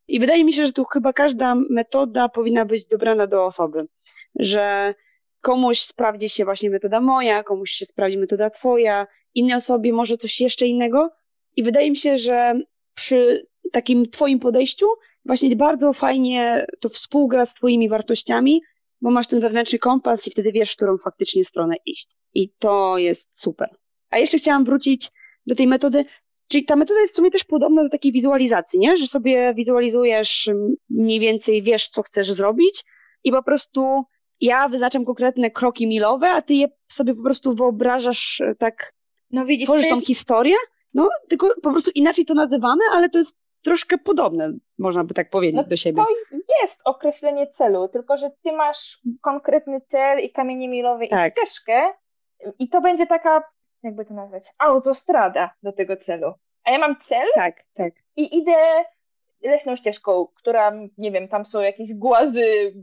I 0.07 0.19
wydaje 0.19 0.43
mi 0.43 0.53
się, 0.53 0.65
że 0.65 0.73
tu 0.73 0.85
chyba 0.85 1.13
każda 1.13 1.55
metoda 1.69 2.29
powinna 2.29 2.65
być 2.65 2.85
dobrana 2.85 3.27
do 3.27 3.45
osoby, 3.45 3.87
że 4.35 4.93
komuś 5.41 5.79
sprawdzi 5.79 6.29
się 6.29 6.45
właśnie 6.45 6.69
metoda 6.69 7.01
moja, 7.01 7.43
komuś 7.43 7.71
się 7.71 7.85
sprawdzi 7.85 8.17
metoda 8.17 8.49
twoja, 8.49 9.07
innej 9.35 9.55
osobie 9.55 9.93
może 9.93 10.17
coś 10.17 10.41
jeszcze 10.41 10.65
innego. 10.65 11.09
I 11.57 11.63
wydaje 11.63 11.89
mi 11.89 11.97
się, 11.97 12.17
że 12.17 12.59
przy 12.93 13.47
takim 13.71 14.09
twoim 14.09 14.39
podejściu 14.39 14.85
właśnie 15.25 15.55
bardzo 15.55 15.93
fajnie 15.93 16.65
to 16.79 16.89
współgra 16.89 17.45
z 17.45 17.53
twoimi 17.53 17.89
wartościami, 17.89 18.61
bo 19.01 19.11
masz 19.11 19.27
ten 19.27 19.39
wewnętrzny 19.39 19.79
kompas 19.79 20.27
i 20.27 20.31
wtedy 20.31 20.51
wiesz, 20.51 20.73
w 20.73 20.75
którą 20.75 20.97
faktycznie 20.97 21.43
stronę 21.43 21.75
iść. 21.85 22.07
I 22.33 22.49
to 22.59 22.97
jest 22.97 23.39
super. 23.39 23.69
A 24.09 24.17
jeszcze 24.17 24.37
chciałam 24.37 24.65
wrócić 24.65 25.11
do 25.45 25.55
tej 25.55 25.67
metody, 25.67 26.05
czyli 26.49 26.65
ta 26.65 26.75
metoda 26.75 26.99
jest 26.99 27.13
w 27.13 27.15
sumie 27.15 27.31
też 27.31 27.43
podobna 27.43 27.83
do 27.83 27.89
takiej 27.89 28.11
wizualizacji, 28.11 28.79
nie? 28.79 28.97
Że 28.97 29.07
sobie 29.07 29.53
wizualizujesz, 29.53 30.49
mniej 30.89 31.19
więcej 31.19 31.61
wiesz, 31.61 31.89
co 31.89 32.03
chcesz 32.03 32.31
zrobić 32.31 32.83
i 33.23 33.31
po 33.31 33.43
prostu 33.43 34.03
ja 34.41 34.69
wyznaczam 34.69 35.05
konkretne 35.05 35.51
kroki 35.51 35.87
milowe, 35.87 36.29
a 36.29 36.41
ty 36.41 36.53
je 36.53 36.67
sobie 36.91 37.15
po 37.15 37.23
prostu 37.23 37.51
wyobrażasz 37.53 38.41
e, 38.41 38.55
tak, 38.55 38.93
no 39.31 39.45
widzisz, 39.45 39.67
tworzysz 39.67 39.85
jest... 39.85 39.95
tą 39.99 40.05
historię, 40.05 40.55
no 40.97 41.09
tylko 41.29 41.47
po 41.63 41.71
prostu 41.71 41.91
inaczej 41.95 42.25
to 42.25 42.33
nazywane, 42.33 42.83
ale 42.93 43.09
to 43.09 43.17
jest 43.17 43.41
troszkę 43.63 43.97
podobne, 43.97 44.53
można 44.79 45.03
by 45.03 45.13
tak 45.13 45.29
powiedzieć, 45.29 45.55
no, 45.55 45.63
do 45.63 45.77
siebie. 45.77 46.03
To 46.31 46.37
jest 46.61 46.81
określenie 46.85 47.47
celu, 47.47 47.87
tylko 47.87 48.17
że 48.17 48.31
ty 48.41 48.51
masz 48.51 49.01
konkretny 49.21 49.81
cel 49.81 50.19
i 50.19 50.31
kamienie 50.31 50.69
milowe 50.69 51.07
tak. 51.07 51.33
i 51.33 51.35
ścieżkę 51.37 51.93
i 52.59 52.69
to 52.69 52.81
będzie 52.81 53.07
taka, 53.07 53.43
jakby 53.83 54.05
to 54.05 54.13
nazwać, 54.13 54.43
autostrada 54.59 55.49
do 55.63 55.71
tego 55.71 55.97
celu. 55.97 56.33
A 56.63 56.71
ja 56.71 56.77
mam 56.77 56.97
cel 56.97 57.27
tak, 57.35 57.63
tak. 57.73 57.93
i 58.15 58.37
idę 58.37 58.55
leśną 59.41 59.75
ścieżką, 59.75 60.27
która, 60.35 60.71
nie 60.97 61.11
wiem, 61.11 61.27
tam 61.27 61.45
są 61.45 61.61
jakieś 61.61 61.93
głazy, 61.93 62.73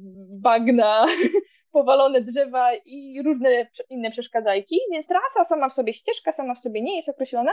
bagna, 0.40 1.06
powalone 1.72 2.20
drzewa 2.20 2.74
i 2.84 3.22
różne 3.24 3.66
inne 3.90 4.10
przeszkadzajki, 4.10 4.80
więc 4.90 5.08
trasa 5.08 5.44
sama 5.44 5.68
w 5.68 5.72
sobie, 5.74 5.92
ścieżka 5.92 6.32
sama 6.32 6.54
w 6.54 6.60
sobie 6.60 6.82
nie 6.82 6.96
jest 6.96 7.08
określona, 7.08 7.52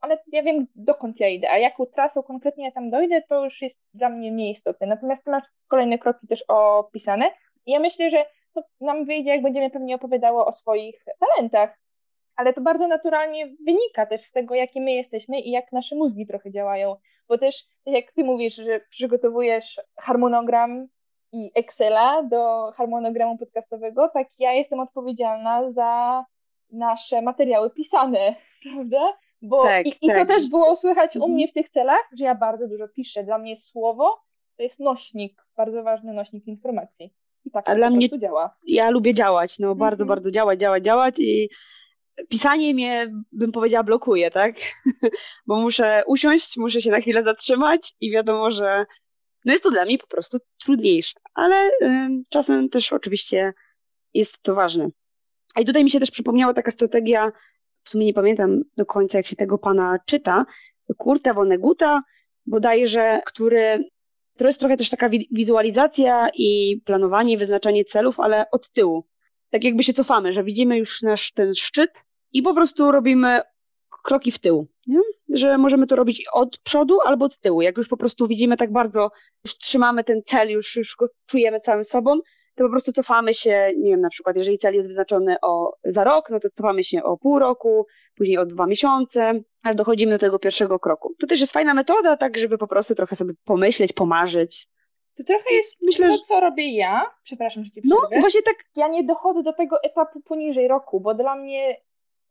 ale 0.00 0.18
ja 0.32 0.42
wiem, 0.42 0.66
dokąd 0.74 1.20
ja 1.20 1.28
idę, 1.28 1.50
a 1.50 1.58
jaką 1.58 1.86
trasą 1.86 2.22
konkretnie 2.22 2.64
ja 2.64 2.72
tam 2.72 2.90
dojdę, 2.90 3.22
to 3.28 3.44
już 3.44 3.62
jest 3.62 3.84
dla 3.94 4.08
mnie 4.08 4.32
mniej 4.32 4.50
istotne. 4.50 4.86
Natomiast 4.86 5.24
ty 5.24 5.30
masz 5.30 5.44
kolejne 5.68 5.98
kroki 5.98 6.26
też 6.26 6.44
opisane 6.48 7.30
i 7.66 7.70
ja 7.72 7.80
myślę, 7.80 8.10
że 8.10 8.26
to 8.54 8.62
nam 8.80 9.04
wyjdzie, 9.04 9.30
jak 9.30 9.42
będziemy 9.42 9.70
pewnie 9.70 9.94
opowiadało 9.94 10.46
o 10.46 10.52
swoich 10.52 11.04
talentach, 11.20 11.78
ale 12.36 12.52
to 12.52 12.60
bardzo 12.60 12.86
naturalnie 12.86 13.46
wynika 13.66 14.06
też 14.06 14.20
z 14.20 14.32
tego, 14.32 14.54
jakie 14.54 14.80
my 14.80 14.92
jesteśmy 14.92 15.40
i 15.40 15.50
jak 15.50 15.72
nasze 15.72 15.96
mózgi 15.96 16.26
trochę 16.26 16.50
działają, 16.50 16.96
bo 17.28 17.38
też, 17.38 17.64
tak 17.84 17.94
jak 17.94 18.12
ty 18.12 18.24
mówisz, 18.24 18.54
że 18.54 18.80
przygotowujesz 18.90 19.80
harmonogram 19.96 20.88
i 21.32 21.50
Excela 21.54 22.22
do 22.22 22.70
harmonogramu 22.74 23.38
podcastowego, 23.38 24.10
tak 24.14 24.26
ja 24.38 24.52
jestem 24.52 24.80
odpowiedzialna 24.80 25.70
za 25.70 26.24
nasze 26.70 27.22
materiały 27.22 27.70
pisane, 27.70 28.34
prawda? 28.62 29.18
Bo 29.42 29.62
tak, 29.62 29.86
i, 29.86 29.92
tak. 29.92 30.02
i 30.02 30.06
to 30.06 30.14
tak. 30.14 30.28
też 30.28 30.48
było 30.48 30.76
słychać 30.76 31.16
u 31.16 31.18
mhm. 31.18 31.32
mnie 31.32 31.48
w 31.48 31.52
tych 31.52 31.68
celach, 31.68 32.08
że 32.18 32.24
ja 32.24 32.34
bardzo 32.34 32.68
dużo 32.68 32.88
piszę. 32.88 33.24
Dla 33.24 33.38
mnie 33.38 33.56
słowo 33.56 34.22
to 34.56 34.62
jest 34.62 34.80
nośnik, 34.80 35.46
bardzo 35.56 35.82
ważny 35.82 36.12
nośnik 36.12 36.46
informacji. 36.46 37.14
I 37.44 37.50
tak 37.50 37.68
A 37.68 37.74
dla 37.74 37.90
mnie 37.90 38.08
działa. 38.18 38.56
Ja 38.66 38.90
lubię 38.90 39.14
działać, 39.14 39.58
no 39.58 39.74
bardzo, 39.74 40.02
mhm. 40.02 40.08
bardzo 40.08 40.30
działać, 40.30 40.60
działać, 40.60 40.84
działać 40.84 41.14
i 41.18 41.48
pisanie 42.28 42.74
mnie, 42.74 43.12
bym 43.32 43.52
powiedziała, 43.52 43.84
blokuje, 43.84 44.30
tak? 44.30 44.54
Bo 45.46 45.60
muszę 45.60 46.02
usiąść, 46.06 46.56
muszę 46.56 46.80
się 46.80 46.90
na 46.90 47.00
chwilę 47.00 47.22
zatrzymać 47.22 47.92
i 48.00 48.10
wiadomo, 48.10 48.50
że 48.50 48.86
no 49.44 49.52
jest 49.52 49.64
to 49.64 49.70
dla 49.70 49.84
mnie 49.84 49.98
po 49.98 50.06
prostu 50.06 50.38
trudniejsze, 50.64 51.20
ale 51.34 51.70
y, 51.82 52.08
czasem 52.30 52.68
też 52.68 52.92
oczywiście 52.92 53.52
jest 54.14 54.42
to 54.42 54.54
ważne. 54.54 54.88
A 55.54 55.60
i 55.60 55.64
tutaj 55.64 55.84
mi 55.84 55.90
się 55.90 56.00
też 56.00 56.10
przypomniała 56.10 56.54
taka 56.54 56.70
strategia, 56.70 57.30
w 57.88 57.90
sumie 57.90 58.06
nie 58.06 58.14
pamiętam 58.14 58.62
do 58.76 58.86
końca, 58.86 59.18
jak 59.18 59.26
się 59.26 59.36
tego 59.36 59.58
pana 59.58 59.98
czyta, 60.06 60.44
Kurta 60.98 61.34
Woneguta, 61.34 62.02
bodajże, 62.46 63.20
który 63.26 63.84
to 64.36 64.46
jest 64.46 64.60
trochę 64.60 64.76
też 64.76 64.90
taka 64.90 65.08
wizualizacja 65.30 66.28
i 66.34 66.80
planowanie, 66.84 67.38
wyznaczanie 67.38 67.84
celów, 67.84 68.20
ale 68.20 68.50
od 68.50 68.70
tyłu. 68.70 69.04
Tak 69.50 69.64
jakby 69.64 69.82
się 69.82 69.92
cofamy, 69.92 70.32
że 70.32 70.44
widzimy 70.44 70.78
już 70.78 71.02
nasz 71.02 71.32
ten 71.32 71.54
szczyt 71.54 72.04
i 72.32 72.42
po 72.42 72.54
prostu 72.54 72.92
robimy 72.92 73.40
kroki 74.04 74.32
w 74.32 74.38
tył. 74.38 74.66
Nie? 74.86 75.00
Że 75.28 75.58
możemy 75.58 75.86
to 75.86 75.96
robić 75.96 76.24
od 76.32 76.58
przodu 76.58 77.00
albo 77.00 77.24
od 77.24 77.40
tyłu. 77.40 77.62
Jak 77.62 77.76
już 77.76 77.88
po 77.88 77.96
prostu 77.96 78.26
widzimy 78.26 78.56
tak 78.56 78.72
bardzo, 78.72 79.10
już 79.44 79.58
trzymamy 79.58 80.04
ten 80.04 80.22
cel, 80.22 80.50
już, 80.50 80.76
już 80.76 80.96
go 80.96 81.06
czujemy 81.26 81.60
całym 81.60 81.84
sobą, 81.84 82.20
to 82.58 82.64
po 82.64 82.70
prostu 82.70 82.92
cofamy 82.92 83.34
się, 83.34 83.72
nie 83.76 83.90
wiem, 83.90 84.00
na 84.00 84.08
przykład 84.08 84.36
jeżeli 84.36 84.58
cel 84.58 84.74
jest 84.74 84.88
wyznaczony 84.88 85.36
o, 85.42 85.72
za 85.84 86.04
rok, 86.04 86.30
no 86.30 86.38
to 86.38 86.50
cofamy 86.50 86.84
się 86.84 87.02
o 87.02 87.16
pół 87.16 87.38
roku, 87.38 87.86
później 88.16 88.38
o 88.38 88.46
dwa 88.46 88.66
miesiące, 88.66 89.40
aż 89.64 89.74
dochodzimy 89.74 90.12
do 90.12 90.18
tego 90.18 90.38
pierwszego 90.38 90.78
kroku. 90.78 91.14
To 91.20 91.26
też 91.26 91.40
jest 91.40 91.52
fajna 91.52 91.74
metoda, 91.74 92.16
tak 92.16 92.36
żeby 92.36 92.58
po 92.58 92.66
prostu 92.66 92.94
trochę 92.94 93.16
sobie 93.16 93.34
pomyśleć, 93.44 93.92
pomarzyć. 93.92 94.66
To 95.16 95.24
trochę 95.24 95.54
jest 95.54 95.76
Myślę, 95.82 96.08
to, 96.08 96.18
co 96.18 96.40
robię 96.40 96.76
ja. 96.76 97.10
Przepraszam, 97.22 97.64
że 97.64 97.70
ci 97.70 97.80
no, 97.84 97.96
przerwę. 97.96 98.16
No, 98.16 98.20
właśnie 98.20 98.42
tak. 98.42 98.54
Ja 98.76 98.88
nie 98.88 99.04
dochodzę 99.04 99.42
do 99.42 99.52
tego 99.52 99.82
etapu 99.82 100.20
poniżej 100.20 100.68
roku, 100.68 101.00
bo 101.00 101.14
dla 101.14 101.36
mnie 101.36 101.76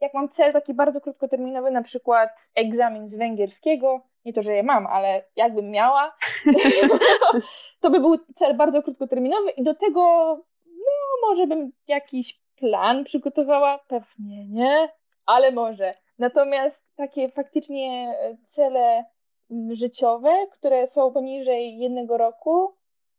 jak 0.01 0.13
mam 0.13 0.29
cel 0.29 0.53
taki 0.53 0.73
bardzo 0.73 1.01
krótkoterminowy, 1.01 1.71
na 1.71 1.83
przykład 1.83 2.29
egzamin 2.55 3.07
z 3.07 3.17
węgierskiego, 3.17 4.01
nie 4.27 4.33
to, 4.33 4.41
że 4.41 4.53
je 4.53 4.63
mam, 4.63 4.87
ale 4.87 5.23
jakbym 5.35 5.71
miała, 5.71 6.15
to 7.81 7.89
by 7.89 7.99
był 7.99 8.17
cel 8.35 8.57
bardzo 8.57 8.83
krótkoterminowy 8.83 9.51
i 9.51 9.63
do 9.63 9.75
tego, 9.75 10.01
no 10.65 11.27
może 11.27 11.47
bym 11.47 11.71
jakiś 11.87 12.41
plan 12.55 13.03
przygotowała, 13.03 13.79
pewnie 13.87 14.47
nie, 14.47 14.89
ale 15.25 15.51
może. 15.51 15.91
Natomiast 16.19 16.95
takie 16.95 17.29
faktycznie 17.29 18.15
cele 18.43 19.05
życiowe, 19.71 20.47
które 20.51 20.87
są 20.87 21.11
poniżej 21.11 21.77
jednego 21.77 22.17
roku, 22.17 22.73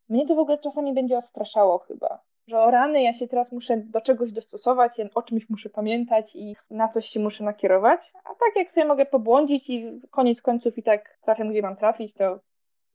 mnie 0.09 0.27
to 0.27 0.35
w 0.35 0.39
ogóle 0.39 0.59
czasami 0.59 0.95
będzie 0.95 1.17
odstraszało 1.17 1.79
chyba 1.79 2.23
że 2.49 2.61
o 2.61 2.71
rany, 2.71 3.03
ja 3.03 3.13
się 3.13 3.29
teraz 3.29 3.53
muszę 3.53 3.77
do 3.77 4.01
czegoś 4.01 4.33
dostosować, 4.33 4.99
ja 4.99 5.05
o 5.15 5.23
czymś 5.23 5.51
muszę 5.51 5.71
pamiętać 5.71 6.37
i 6.37 6.57
na 6.71 6.89
coś 6.89 7.07
się 7.07 7.21
muszę 7.21 7.45
nakierować. 7.45 8.01
A 8.25 8.29
tak 8.29 8.57
jak 8.57 8.73
sobie 8.73 8.87
mogę 8.87 9.07
pobłądzić 9.07 9.71
i 9.71 10.01
koniec 10.11 10.43
końców 10.43 10.79
i 10.79 10.83
tak 10.83 11.19
trafię, 11.23 11.45
gdzie 11.45 11.63
mam 11.63 11.77
trafić, 11.77 12.15
to 12.15 12.41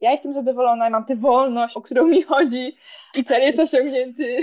ja 0.01 0.11
jestem 0.11 0.33
zadowolona, 0.33 0.89
mam 0.89 1.05
tę 1.05 1.15
wolność, 1.15 1.77
o 1.77 1.81
którą 1.81 2.07
mi 2.07 2.21
chodzi 2.21 2.77
i 3.15 3.23
cel 3.23 3.41
jest 3.41 3.59
osiągnięty. 3.59 4.37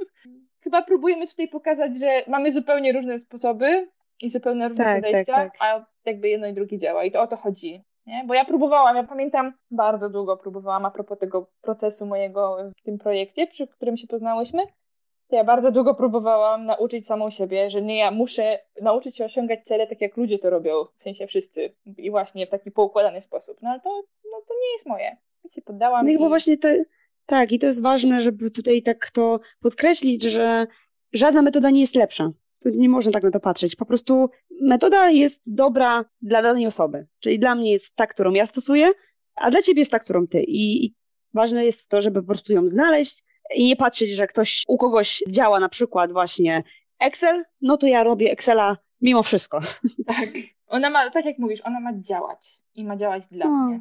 Chyba 0.64 0.82
próbujemy 0.82 1.26
tutaj 1.26 1.48
pokazać, 1.48 1.98
że 1.98 2.22
mamy 2.26 2.52
zupełnie 2.52 2.92
różne 2.92 3.18
sposoby 3.18 3.88
i 4.22 4.30
zupełnie 4.30 4.68
różne 4.68 4.84
tak, 4.84 5.04
podejścia, 5.04 5.32
tak, 5.32 5.58
tak. 5.58 5.62
a 5.62 5.86
jakby 6.04 6.28
jedno 6.28 6.46
i 6.46 6.52
drugie 6.52 6.78
działa 6.78 7.04
i 7.04 7.10
to 7.10 7.22
o 7.22 7.26
to 7.26 7.36
chodzi. 7.36 7.84
Nie? 8.08 8.24
Bo 8.26 8.34
ja 8.34 8.44
próbowałam, 8.44 8.96
ja 8.96 9.04
pamiętam, 9.04 9.52
bardzo 9.70 10.08
długo 10.08 10.36
próbowałam 10.36 10.86
a 10.86 10.90
propos 10.90 11.18
tego 11.18 11.46
procesu 11.60 12.06
mojego 12.06 12.56
w 12.78 12.82
tym 12.82 12.98
projekcie, 12.98 13.46
przy 13.46 13.66
którym 13.66 13.96
się 13.96 14.06
poznałyśmy, 14.06 14.62
to 15.28 15.36
ja 15.36 15.44
bardzo 15.44 15.72
długo 15.72 15.94
próbowałam 15.94 16.66
nauczyć 16.66 17.06
samą 17.06 17.30
siebie, 17.30 17.70
że 17.70 17.82
nie 17.82 17.96
ja 17.96 18.10
muszę 18.10 18.58
nauczyć 18.82 19.16
się 19.16 19.24
osiągać 19.24 19.64
cele 19.64 19.86
tak 19.86 20.00
jak 20.00 20.16
ludzie 20.16 20.38
to 20.38 20.50
robią, 20.50 20.84
w 20.98 21.02
sensie 21.02 21.26
wszyscy 21.26 21.74
i 21.96 22.10
właśnie 22.10 22.46
w 22.46 22.50
taki 22.50 22.70
poukładany 22.70 23.20
sposób. 23.20 23.58
No 23.62 23.70
ale 23.70 23.80
to, 23.80 24.02
no, 24.24 24.42
to 24.48 24.54
nie 24.54 24.72
jest 24.72 24.86
moje. 24.86 25.16
Więc 25.44 25.54
się 25.54 25.62
poddałam. 25.62 26.06
No 26.06 26.12
i 26.12 26.18
bo 26.18 26.28
właśnie 26.28 26.56
to, 26.56 26.68
tak, 27.26 27.52
i 27.52 27.58
to 27.58 27.66
jest 27.66 27.82
ważne, 27.82 28.20
żeby 28.20 28.50
tutaj 28.50 28.82
tak 28.82 29.10
to 29.10 29.40
podkreślić, 29.60 30.22
że 30.22 30.66
żadna 31.12 31.42
metoda 31.42 31.70
nie 31.70 31.80
jest 31.80 31.96
lepsza 31.96 32.30
to 32.62 32.68
nie 32.74 32.88
można 32.88 33.12
tak 33.12 33.22
na 33.22 33.30
to 33.30 33.40
patrzeć. 33.40 33.76
Po 33.76 33.86
prostu 33.86 34.28
metoda 34.60 35.10
jest 35.10 35.54
dobra 35.54 36.04
dla 36.22 36.42
danej 36.42 36.66
osoby. 36.66 37.06
Czyli 37.20 37.38
dla 37.38 37.54
mnie 37.54 37.72
jest 37.72 37.94
ta, 37.94 38.06
którą 38.06 38.32
ja 38.32 38.46
stosuję, 38.46 38.92
a 39.34 39.50
dla 39.50 39.62
ciebie 39.62 39.80
jest 39.80 39.90
ta, 39.90 39.98
którą 39.98 40.26
ty. 40.26 40.42
I, 40.42 40.84
i 40.84 40.94
ważne 41.34 41.64
jest 41.64 41.88
to, 41.88 42.00
żeby 42.00 42.20
po 42.20 42.26
prostu 42.26 42.52
ją 42.52 42.68
znaleźć 42.68 43.22
i 43.54 43.64
nie 43.64 43.76
patrzeć, 43.76 44.10
że 44.10 44.26
ktoś 44.26 44.64
u 44.68 44.78
kogoś 44.78 45.22
działa 45.28 45.60
na 45.60 45.68
przykład 45.68 46.12
właśnie 46.12 46.62
Excel, 47.00 47.44
no 47.60 47.76
to 47.76 47.86
ja 47.86 48.04
robię 48.04 48.30
Excela 48.30 48.76
mimo 49.00 49.22
wszystko. 49.22 49.60
Tak. 50.06 50.28
Ona 50.66 50.90
ma, 50.90 51.10
tak 51.10 51.24
jak 51.24 51.38
mówisz, 51.38 51.60
ona 51.64 51.80
ma 51.80 51.90
działać 52.00 52.60
i 52.74 52.84
ma 52.84 52.96
działać 52.96 53.26
dla 53.26 53.46
no. 53.46 53.66
mnie 53.66 53.80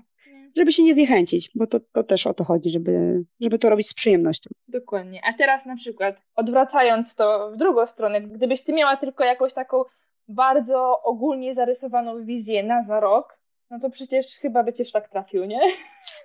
żeby 0.58 0.72
się 0.72 0.84
nie 0.84 0.94
zniechęcić, 0.94 1.52
bo 1.56 1.68
to, 1.68 1.80
to 1.94 2.04
też 2.04 2.28
o 2.28 2.34
to 2.34 2.44
chodzi, 2.44 2.70
żeby, 2.70 3.24
żeby 3.40 3.60
to 3.60 3.70
robić 3.70 3.88
z 3.88 3.94
przyjemnością. 3.94 4.50
Dokładnie. 4.68 5.22
A 5.24 5.34
teraz 5.34 5.66
na 5.66 5.76
przykład, 5.76 6.26
odwracając 6.36 7.16
to 7.16 7.52
w 7.52 7.58
drugą 7.58 7.88
stronę, 7.88 8.22
gdybyś 8.22 8.64
ty 8.64 8.74
miała 8.74 8.98
tylko 8.98 9.24
jakąś 9.24 9.54
taką 9.54 9.84
bardzo 10.28 11.02
ogólnie 11.04 11.54
zarysowaną 11.54 12.26
wizję 12.26 12.64
na 12.64 12.84
za 12.84 13.00
rok, 13.00 13.40
no 13.70 13.80
to 13.80 13.90
przecież 13.90 14.28
chyba 14.42 14.64
by 14.64 14.74
cię 14.74 14.86
szlak 14.86 15.10
trafił, 15.10 15.46
nie? 15.46 15.60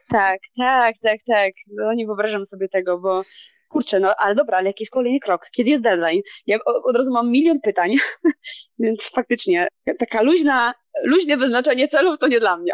Tak, 0.08 0.38
tak, 0.58 0.94
tak, 1.02 1.20
tak. 1.26 1.52
No 1.72 1.92
nie 1.92 2.06
wyobrażam 2.06 2.44
sobie 2.44 2.68
tego, 2.68 2.98
bo 2.98 3.22
kurczę, 3.68 4.00
no 4.00 4.14
ale 4.18 4.34
dobra, 4.34 4.58
ale 4.58 4.66
jaki 4.66 4.82
jest 4.82 4.92
kolejny 4.92 5.20
krok? 5.20 5.48
Kiedy 5.52 5.70
jest 5.70 5.82
deadline? 5.82 6.20
Ja 6.46 6.58
od 6.84 6.96
razu 6.96 7.12
mam 7.12 7.30
milion 7.30 7.60
pytań, 7.60 7.92
więc 8.78 9.10
faktycznie 9.10 9.68
taka 9.98 10.22
luźna, 10.22 10.72
luźne 11.04 11.36
wyznaczenie 11.36 11.88
celów 11.88 12.18
to 12.18 12.28
nie 12.28 12.40
dla 12.40 12.56
mnie. 12.56 12.72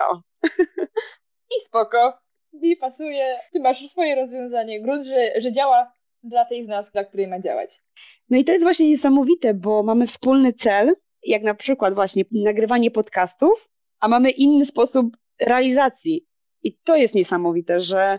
I 1.51 1.65
spoko. 1.65 2.19
Mi 2.53 2.77
pasuje. 2.77 3.37
Ty 3.53 3.61
masz 3.61 3.91
swoje 3.91 4.15
rozwiązanie. 4.15 4.83
Grunt, 4.83 5.07
że, 5.07 5.41
że 5.41 5.53
działa 5.53 5.93
dla 6.23 6.45
tej 6.45 6.65
z 6.65 6.69
nas, 6.69 6.91
dla 6.91 7.05
której 7.05 7.27
ma 7.27 7.41
działać. 7.41 7.83
No 8.31 8.39
i 8.39 8.45
to 8.45 8.53
jest 8.53 8.65
właśnie 8.65 8.89
niesamowite, 8.89 9.55
bo 9.55 9.83
mamy 9.83 10.07
wspólny 10.07 10.53
cel, 10.53 10.95
jak 11.27 11.43
na 11.43 11.55
przykład 11.55 11.95
właśnie 11.95 12.25
nagrywanie 12.33 12.91
podcastów, 12.91 13.71
a 14.01 14.09
mamy 14.09 14.31
inny 14.31 14.67
sposób 14.67 15.17
realizacji. 15.41 16.27
I 16.63 16.79
to 16.85 16.97
jest 16.97 17.15
niesamowite, 17.15 17.81
że, 17.81 18.19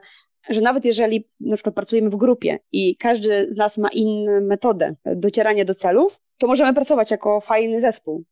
że 0.49 0.61
nawet 0.61 0.85
jeżeli 0.85 1.29
na 1.39 1.55
przykład 1.55 1.75
pracujemy 1.75 2.09
w 2.09 2.15
grupie 2.15 2.59
i 2.71 2.95
każdy 2.95 3.51
z 3.51 3.57
nas 3.57 3.77
ma 3.77 3.89
inną 3.89 4.41
metodę 4.41 4.95
docierania 5.05 5.65
do 5.65 5.75
celów, 5.75 6.21
to 6.37 6.47
możemy 6.47 6.73
pracować 6.73 7.11
jako 7.11 7.41
fajny 7.41 7.81
zespół. 7.81 8.23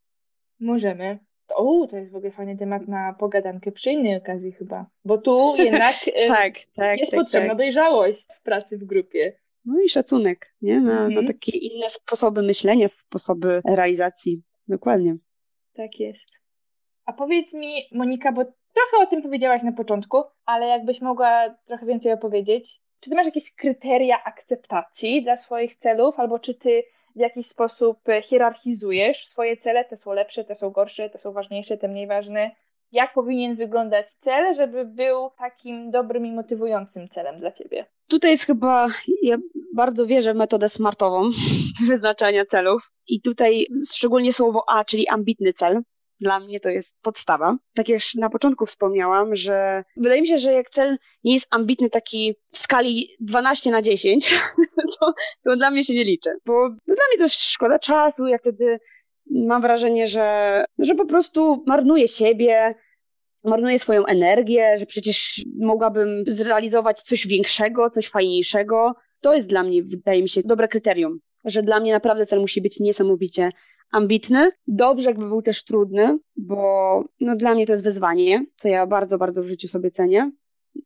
Możemy. 0.59 1.26
O, 1.55 1.87
to 1.87 1.97
jest 1.97 2.11
w 2.11 2.15
ogóle 2.15 2.31
fajny 2.31 2.57
temat 2.57 2.87
na 2.87 3.13
pogadankę 3.13 3.71
przy 3.71 3.91
innej 3.91 4.15
okazji 4.15 4.51
chyba. 4.51 4.85
Bo 5.05 5.17
tu 5.17 5.53
jednak 5.65 5.95
tak, 6.27 6.53
tak, 6.75 6.99
jest 6.99 7.11
tak, 7.11 7.19
potrzebna 7.19 7.49
tak. 7.49 7.57
dojrzałość 7.57 8.27
w 8.35 8.41
pracy 8.41 8.77
w 8.77 8.83
grupie. 8.83 9.33
No 9.65 9.81
i 9.81 9.89
szacunek, 9.89 10.53
nie? 10.61 10.81
Na, 10.81 10.91
mhm. 10.91 11.13
na 11.13 11.23
takie 11.23 11.57
inne 11.57 11.89
sposoby 11.89 12.41
myślenia, 12.41 12.87
sposoby 12.87 13.61
realizacji. 13.65 14.41
Dokładnie. 14.67 15.17
Tak 15.73 15.99
jest. 15.99 16.27
A 17.05 17.13
powiedz 17.13 17.53
mi, 17.53 17.73
Monika, 17.91 18.31
bo 18.31 18.45
trochę 18.45 19.03
o 19.03 19.05
tym 19.05 19.21
powiedziałaś 19.21 19.63
na 19.63 19.71
początku, 19.71 20.23
ale 20.45 20.67
jakbyś 20.67 21.01
mogła 21.01 21.55
trochę 21.65 21.85
więcej 21.85 22.13
opowiedzieć. 22.13 22.81
Czy 22.99 23.09
ty 23.09 23.15
masz 23.15 23.25
jakieś 23.25 23.55
kryteria 23.55 24.23
akceptacji 24.23 25.23
dla 25.23 25.37
swoich 25.37 25.75
celów, 25.75 26.19
albo 26.19 26.39
czy 26.39 26.53
ty 26.53 26.83
w 27.17 27.19
jakiś 27.19 27.47
sposób 27.47 28.09
e, 28.09 28.21
hierarchizujesz 28.21 29.27
swoje 29.27 29.57
cele, 29.57 29.85
te 29.85 29.97
są 29.97 30.13
lepsze, 30.13 30.43
te 30.43 30.55
są 30.55 30.69
gorsze, 30.69 31.09
te 31.09 31.17
są 31.17 31.31
ważniejsze, 31.31 31.77
te 31.77 31.87
mniej 31.87 32.07
ważne. 32.07 32.51
jak 32.91 33.13
powinien 33.13 33.55
wyglądać 33.55 34.11
cel, 34.11 34.53
żeby 34.53 34.85
był 34.85 35.29
takim 35.37 35.91
dobrym 35.91 36.25
i 36.25 36.31
motywującym 36.31 37.09
celem 37.09 37.37
dla 37.37 37.51
ciebie? 37.51 37.85
Tutaj 38.07 38.31
jest 38.31 38.43
chyba, 38.43 38.87
ja 39.21 39.37
bardzo 39.75 40.05
wierzę 40.05 40.33
w 40.33 40.37
metodę 40.37 40.69
smartową 40.69 41.29
wyznaczania 41.89 42.45
celów 42.45 42.91
i 43.07 43.21
tutaj 43.21 43.65
szczególnie 43.93 44.33
słowo 44.33 44.63
A, 44.67 44.85
czyli 44.85 45.07
ambitny 45.07 45.53
cel, 45.53 45.81
dla 46.19 46.39
mnie 46.39 46.59
to 46.59 46.69
jest 46.69 47.01
podstawa. 47.01 47.57
Tak 47.73 47.89
jak 47.89 48.01
na 48.15 48.29
początku 48.29 48.65
wspomniałam, 48.65 49.35
że 49.35 49.83
wydaje 49.97 50.21
mi 50.21 50.27
się, 50.27 50.37
że 50.37 50.53
jak 50.53 50.69
cel 50.69 50.97
nie 51.23 51.33
jest 51.33 51.47
ambitny 51.51 51.89
taki 51.89 52.35
w 52.51 52.57
skali 52.57 53.09
12 53.19 53.71
na 53.71 53.81
10, 53.81 54.33
to, 54.99 55.13
to 55.43 55.55
dla 55.55 55.71
mnie 55.71 55.83
się 55.83 55.93
nie 55.93 56.03
liczy. 56.03 56.29
Bo 56.45 56.69
no, 56.69 56.95
dla 56.95 57.05
mnie 57.09 57.27
to 57.27 57.29
szkoda 57.29 57.79
czasu, 57.79 58.27
ja 58.27 58.37
wtedy 58.37 58.79
mam 59.31 59.61
wrażenie, 59.61 60.07
że, 60.07 60.63
że 60.79 60.95
po 60.95 61.05
prostu 61.05 61.63
marnuję 61.67 62.07
siebie, 62.07 62.75
marnuję 63.43 63.79
swoją 63.79 64.05
energię, 64.05 64.77
że 64.77 64.85
przecież 64.85 65.45
mogłabym 65.59 66.23
zrealizować 66.27 67.01
coś 67.01 67.27
większego, 67.27 67.89
coś 67.89 68.09
fajniejszego. 68.09 68.95
To 69.21 69.33
jest 69.33 69.49
dla 69.49 69.63
mnie, 69.63 69.83
wydaje 69.83 70.21
mi 70.21 70.29
się, 70.29 70.41
dobre 70.45 70.67
kryterium, 70.67 71.19
że 71.45 71.63
dla 71.63 71.79
mnie 71.79 71.91
naprawdę 71.91 72.25
cel 72.25 72.39
musi 72.39 72.61
być 72.61 72.79
niesamowicie 72.79 73.51
ambitny. 73.91 74.51
Dobrze, 74.67 75.09
jakby 75.09 75.27
był 75.27 75.41
też 75.41 75.63
trudny, 75.63 76.19
bo 76.35 77.03
no, 77.19 77.35
dla 77.35 77.53
mnie 77.53 77.65
to 77.65 77.73
jest 77.73 77.83
wyzwanie, 77.83 78.45
co 78.57 78.67
ja 78.67 78.87
bardzo, 78.87 79.17
bardzo 79.17 79.43
w 79.43 79.47
życiu 79.47 79.67
sobie 79.67 79.91
cenię. 79.91 80.31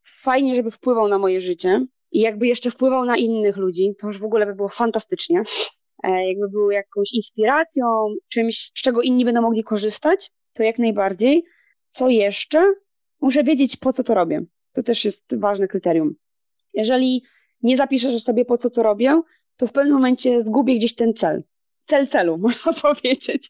Fajnie, 0.04 0.56
żeby 0.56 0.72
wpływał 0.72 1.08
na 1.08 1.18
moje 1.18 1.42
życie 1.42 1.86
i 2.12 2.20
jakby 2.20 2.48
jeszcze 2.48 2.72
wpływał 2.72 3.06
na 3.06 3.18
innych 3.18 3.58
ludzi, 3.58 3.96
to 4.00 4.08
już 4.08 4.20
w 4.20 4.26
ogóle 4.26 4.46
by 4.46 4.56
było 4.56 4.70
fantastycznie. 4.70 5.44
E, 6.04 6.28
jakby 6.28 6.50
był 6.50 6.72
jakąś 6.72 7.14
inspiracją, 7.14 7.86
czymś, 8.30 8.58
z 8.60 8.74
czego 8.74 9.02
inni 9.02 9.26
będą 9.26 9.42
mogli 9.42 9.64
korzystać, 9.64 10.32
to 10.54 10.64
jak 10.64 10.80
najbardziej. 10.80 11.44
Co 11.90 12.10
jeszcze? 12.10 12.74
Muszę 13.22 13.44
wiedzieć, 13.44 13.78
po 13.78 13.94
co 13.94 14.04
to 14.04 14.14
robię. 14.14 14.46
To 14.74 14.84
też 14.84 15.06
jest 15.06 15.40
ważne 15.40 15.68
kryterium. 15.68 16.16
Jeżeli 16.74 17.24
nie 17.64 17.78
zapiszesz 17.78 18.24
sobie, 18.24 18.46
po 18.46 18.58
co 18.58 18.70
to 18.70 18.84
robię, 18.84 19.22
to 19.62 19.68
w 19.68 19.72
pewnym 19.72 19.94
momencie 19.94 20.42
zgubię 20.42 20.76
gdzieś 20.76 20.96
ten 20.96 21.14
cel 21.14 21.44
cel 21.84 22.08
celu, 22.08 22.38
można 22.48 22.74
powiedzieć. 22.74 23.50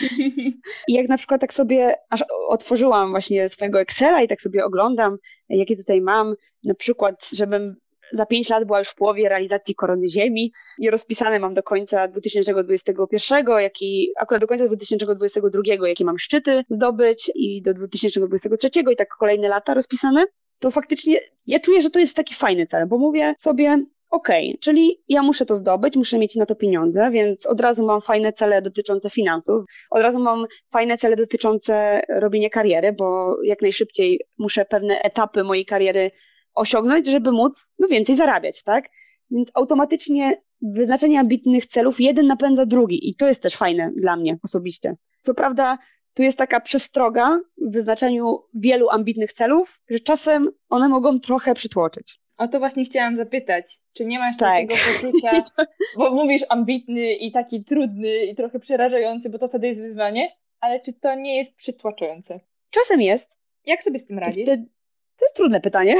I 0.88 0.92
jak 0.92 1.08
na 1.08 1.18
przykład 1.18 1.40
tak 1.40 1.54
sobie 1.54 1.94
aż 2.10 2.24
otworzyłam 2.48 3.10
właśnie 3.10 3.48
swojego 3.48 3.80
Excela 3.80 4.22
i 4.22 4.28
tak 4.28 4.40
sobie 4.40 4.64
oglądam, 4.64 5.16
jakie 5.48 5.76
tutaj 5.76 6.00
mam, 6.00 6.34
na 6.64 6.74
przykład, 6.74 7.28
żebym 7.32 7.76
za 8.12 8.26
pięć 8.26 8.48
lat 8.48 8.64
była 8.64 8.78
już 8.78 8.88
w 8.88 8.94
połowie 8.94 9.28
realizacji 9.28 9.74
Korony 9.74 10.08
Ziemi 10.08 10.52
i 10.78 10.90
rozpisane 10.90 11.38
mam 11.38 11.54
do 11.54 11.62
końca 11.62 12.08
2021, 12.08 13.46
jak 13.60 13.82
i 13.82 14.12
akurat 14.18 14.40
do 14.40 14.46
końca 14.46 14.66
2022, 14.66 15.88
jakie 15.88 16.04
mam 16.04 16.18
szczyty 16.18 16.62
zdobyć 16.68 17.30
i 17.34 17.62
do 17.62 17.74
2023 17.74 18.68
i 18.92 18.96
tak 18.96 19.08
kolejne 19.08 19.48
lata 19.48 19.74
rozpisane, 19.74 20.24
to 20.58 20.70
faktycznie 20.70 21.18
ja 21.46 21.60
czuję, 21.60 21.82
że 21.82 21.90
to 21.90 21.98
jest 21.98 22.16
taki 22.16 22.34
fajny 22.34 22.66
cel, 22.66 22.86
bo 22.86 22.98
mówię 22.98 23.34
sobie, 23.38 23.84
Okej, 24.12 24.48
okay, 24.48 24.58
czyli 24.60 25.02
ja 25.08 25.22
muszę 25.22 25.46
to 25.46 25.54
zdobyć, 25.54 25.96
muszę 25.96 26.18
mieć 26.18 26.36
na 26.36 26.46
to 26.46 26.54
pieniądze, 26.54 27.10
więc 27.10 27.46
od 27.46 27.60
razu 27.60 27.86
mam 27.86 28.02
fajne 28.02 28.32
cele 28.32 28.62
dotyczące 28.62 29.10
finansów, 29.10 29.64
od 29.90 30.02
razu 30.02 30.18
mam 30.18 30.46
fajne 30.72 30.98
cele 30.98 31.16
dotyczące 31.16 32.02
robienia 32.08 32.48
kariery, 32.48 32.92
bo 32.92 33.36
jak 33.44 33.62
najszybciej 33.62 34.20
muszę 34.38 34.64
pewne 34.64 34.98
etapy 35.02 35.44
mojej 35.44 35.64
kariery 35.64 36.10
osiągnąć, 36.54 37.06
żeby 37.06 37.32
móc 37.32 37.70
no, 37.78 37.88
więcej 37.88 38.16
zarabiać, 38.16 38.62
tak? 38.62 38.88
Więc 39.30 39.50
automatycznie 39.54 40.42
wyznaczenie 40.62 41.20
ambitnych 41.20 41.66
celów 41.66 42.00
jeden 42.00 42.26
napędza 42.26 42.66
drugi 42.66 43.08
i 43.08 43.14
to 43.14 43.28
jest 43.28 43.42
też 43.42 43.56
fajne 43.56 43.90
dla 43.96 44.16
mnie 44.16 44.38
osobiście. 44.42 44.96
Co 45.20 45.34
prawda, 45.34 45.78
tu 46.14 46.22
jest 46.22 46.38
taka 46.38 46.60
przestroga 46.60 47.40
w 47.68 47.72
wyznaczaniu 47.72 48.38
wielu 48.54 48.90
ambitnych 48.90 49.32
celów, 49.32 49.80
że 49.90 50.00
czasem 50.00 50.48
one 50.68 50.88
mogą 50.88 51.18
trochę 51.18 51.54
przytłoczyć. 51.54 52.21
O 52.42 52.48
to 52.48 52.58
właśnie 52.58 52.84
chciałam 52.84 53.16
zapytać. 53.16 53.80
Czy 53.92 54.04
nie 54.04 54.18
masz 54.18 54.36
tak. 54.36 54.48
takiego 54.48 54.74
poczucia, 54.74 55.44
bo 55.98 56.10
mówisz 56.10 56.42
ambitny 56.48 57.14
i 57.14 57.32
taki 57.32 57.64
trudny 57.64 58.24
i 58.24 58.36
trochę 58.36 58.58
przerażający, 58.58 59.30
bo 59.30 59.38
to 59.38 59.48
wtedy 59.48 59.66
jest 59.66 59.80
wyzwanie, 59.80 60.36
ale 60.60 60.80
czy 60.80 60.92
to 60.92 61.14
nie 61.14 61.36
jest 61.36 61.56
przytłaczające? 61.56 62.40
Czasem 62.70 63.00
jest. 63.00 63.38
Jak 63.66 63.82
sobie 63.82 63.98
z 63.98 64.06
tym 64.06 64.18
radzić? 64.18 64.46
To 64.46 65.24
jest 65.24 65.36
trudne 65.36 65.60
pytanie. 65.60 65.94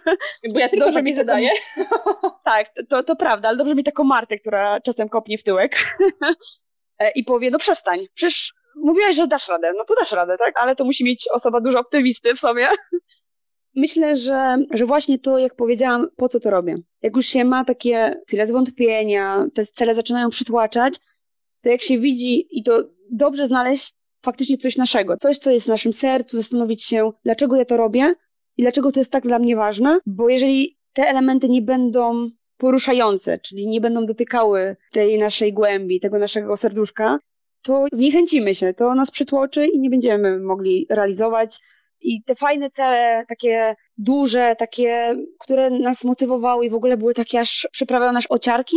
Bo 0.54 0.58
ja 0.58 0.68
tylko 0.68 0.86
dobrze 0.86 1.02
mi 1.02 1.14
zadaję. 1.14 1.50
Tak, 2.44 2.70
to, 2.88 3.02
to 3.02 3.16
prawda, 3.16 3.48
ale 3.48 3.58
dobrze 3.58 3.74
mi 3.74 3.84
taką 3.84 4.04
Martę, 4.04 4.38
która 4.38 4.80
czasem 4.80 5.08
kopnie 5.08 5.38
w 5.38 5.42
tyłek 5.42 5.76
e, 6.98 7.10
i 7.10 7.24
powie, 7.24 7.50
no 7.50 7.58
przestań, 7.58 8.06
przecież 8.14 8.52
mówiłaś, 8.76 9.16
że 9.16 9.26
dasz 9.26 9.48
radę, 9.48 9.72
no 9.76 9.84
to 9.84 9.94
dasz 9.94 10.12
radę, 10.12 10.36
tak? 10.38 10.60
Ale 10.60 10.74
to 10.74 10.84
musi 10.84 11.04
mieć 11.04 11.28
osoba 11.32 11.60
dużo 11.60 11.78
optymisty 11.78 12.34
w 12.34 12.38
sobie, 12.38 12.68
Myślę, 13.78 14.16
że, 14.16 14.56
że 14.70 14.86
właśnie 14.86 15.18
to, 15.18 15.38
jak 15.38 15.54
powiedziałam, 15.54 16.08
po 16.16 16.28
co 16.28 16.40
to 16.40 16.50
robię. 16.50 16.76
Jak 17.02 17.16
już 17.16 17.26
się 17.26 17.44
ma 17.44 17.64
takie 17.64 18.20
chwile 18.26 18.46
zwątpienia, 18.46 19.46
te 19.54 19.66
cele 19.66 19.94
zaczynają 19.94 20.30
przytłaczać, 20.30 20.94
to 21.62 21.68
jak 21.68 21.82
się 21.82 21.98
widzi 21.98 22.46
i 22.50 22.62
to 22.62 22.82
dobrze 23.10 23.46
znaleźć 23.46 23.92
faktycznie 24.24 24.56
coś 24.56 24.76
naszego, 24.76 25.16
coś, 25.16 25.38
co 25.38 25.50
jest 25.50 25.66
w 25.66 25.68
naszym 25.68 25.92
sercu, 25.92 26.36
zastanowić 26.36 26.84
się, 26.84 27.10
dlaczego 27.24 27.56
ja 27.56 27.64
to 27.64 27.76
robię 27.76 28.14
i 28.56 28.62
dlaczego 28.62 28.92
to 28.92 29.00
jest 29.00 29.12
tak 29.12 29.22
dla 29.22 29.38
mnie 29.38 29.56
ważne, 29.56 29.98
bo 30.06 30.28
jeżeli 30.28 30.78
te 30.92 31.02
elementy 31.02 31.48
nie 31.48 31.62
będą 31.62 32.30
poruszające, 32.56 33.38
czyli 33.38 33.68
nie 33.68 33.80
będą 33.80 34.06
dotykały 34.06 34.76
tej 34.92 35.18
naszej 35.18 35.52
głębi, 35.52 36.00
tego 36.00 36.18
naszego 36.18 36.56
serduszka, 36.56 37.18
to 37.62 37.84
zniechęcimy 37.92 38.54
się, 38.54 38.74
to 38.74 38.94
nas 38.94 39.10
przytłoczy 39.10 39.66
i 39.66 39.80
nie 39.80 39.90
będziemy 39.90 40.38
mogli 40.38 40.86
realizować 40.90 41.58
i 42.00 42.22
te 42.22 42.34
fajne 42.34 42.70
cele, 42.70 43.24
takie 43.28 43.74
duże, 43.98 44.54
takie, 44.58 45.16
które 45.38 45.70
nas 45.70 46.04
motywowały 46.04 46.66
i 46.66 46.70
w 46.70 46.74
ogóle 46.74 46.96
były 46.96 47.14
takie 47.14 47.40
aż 47.40 47.68
przyprawiały 47.72 48.12
nasz 48.12 48.26
ociarki, 48.28 48.76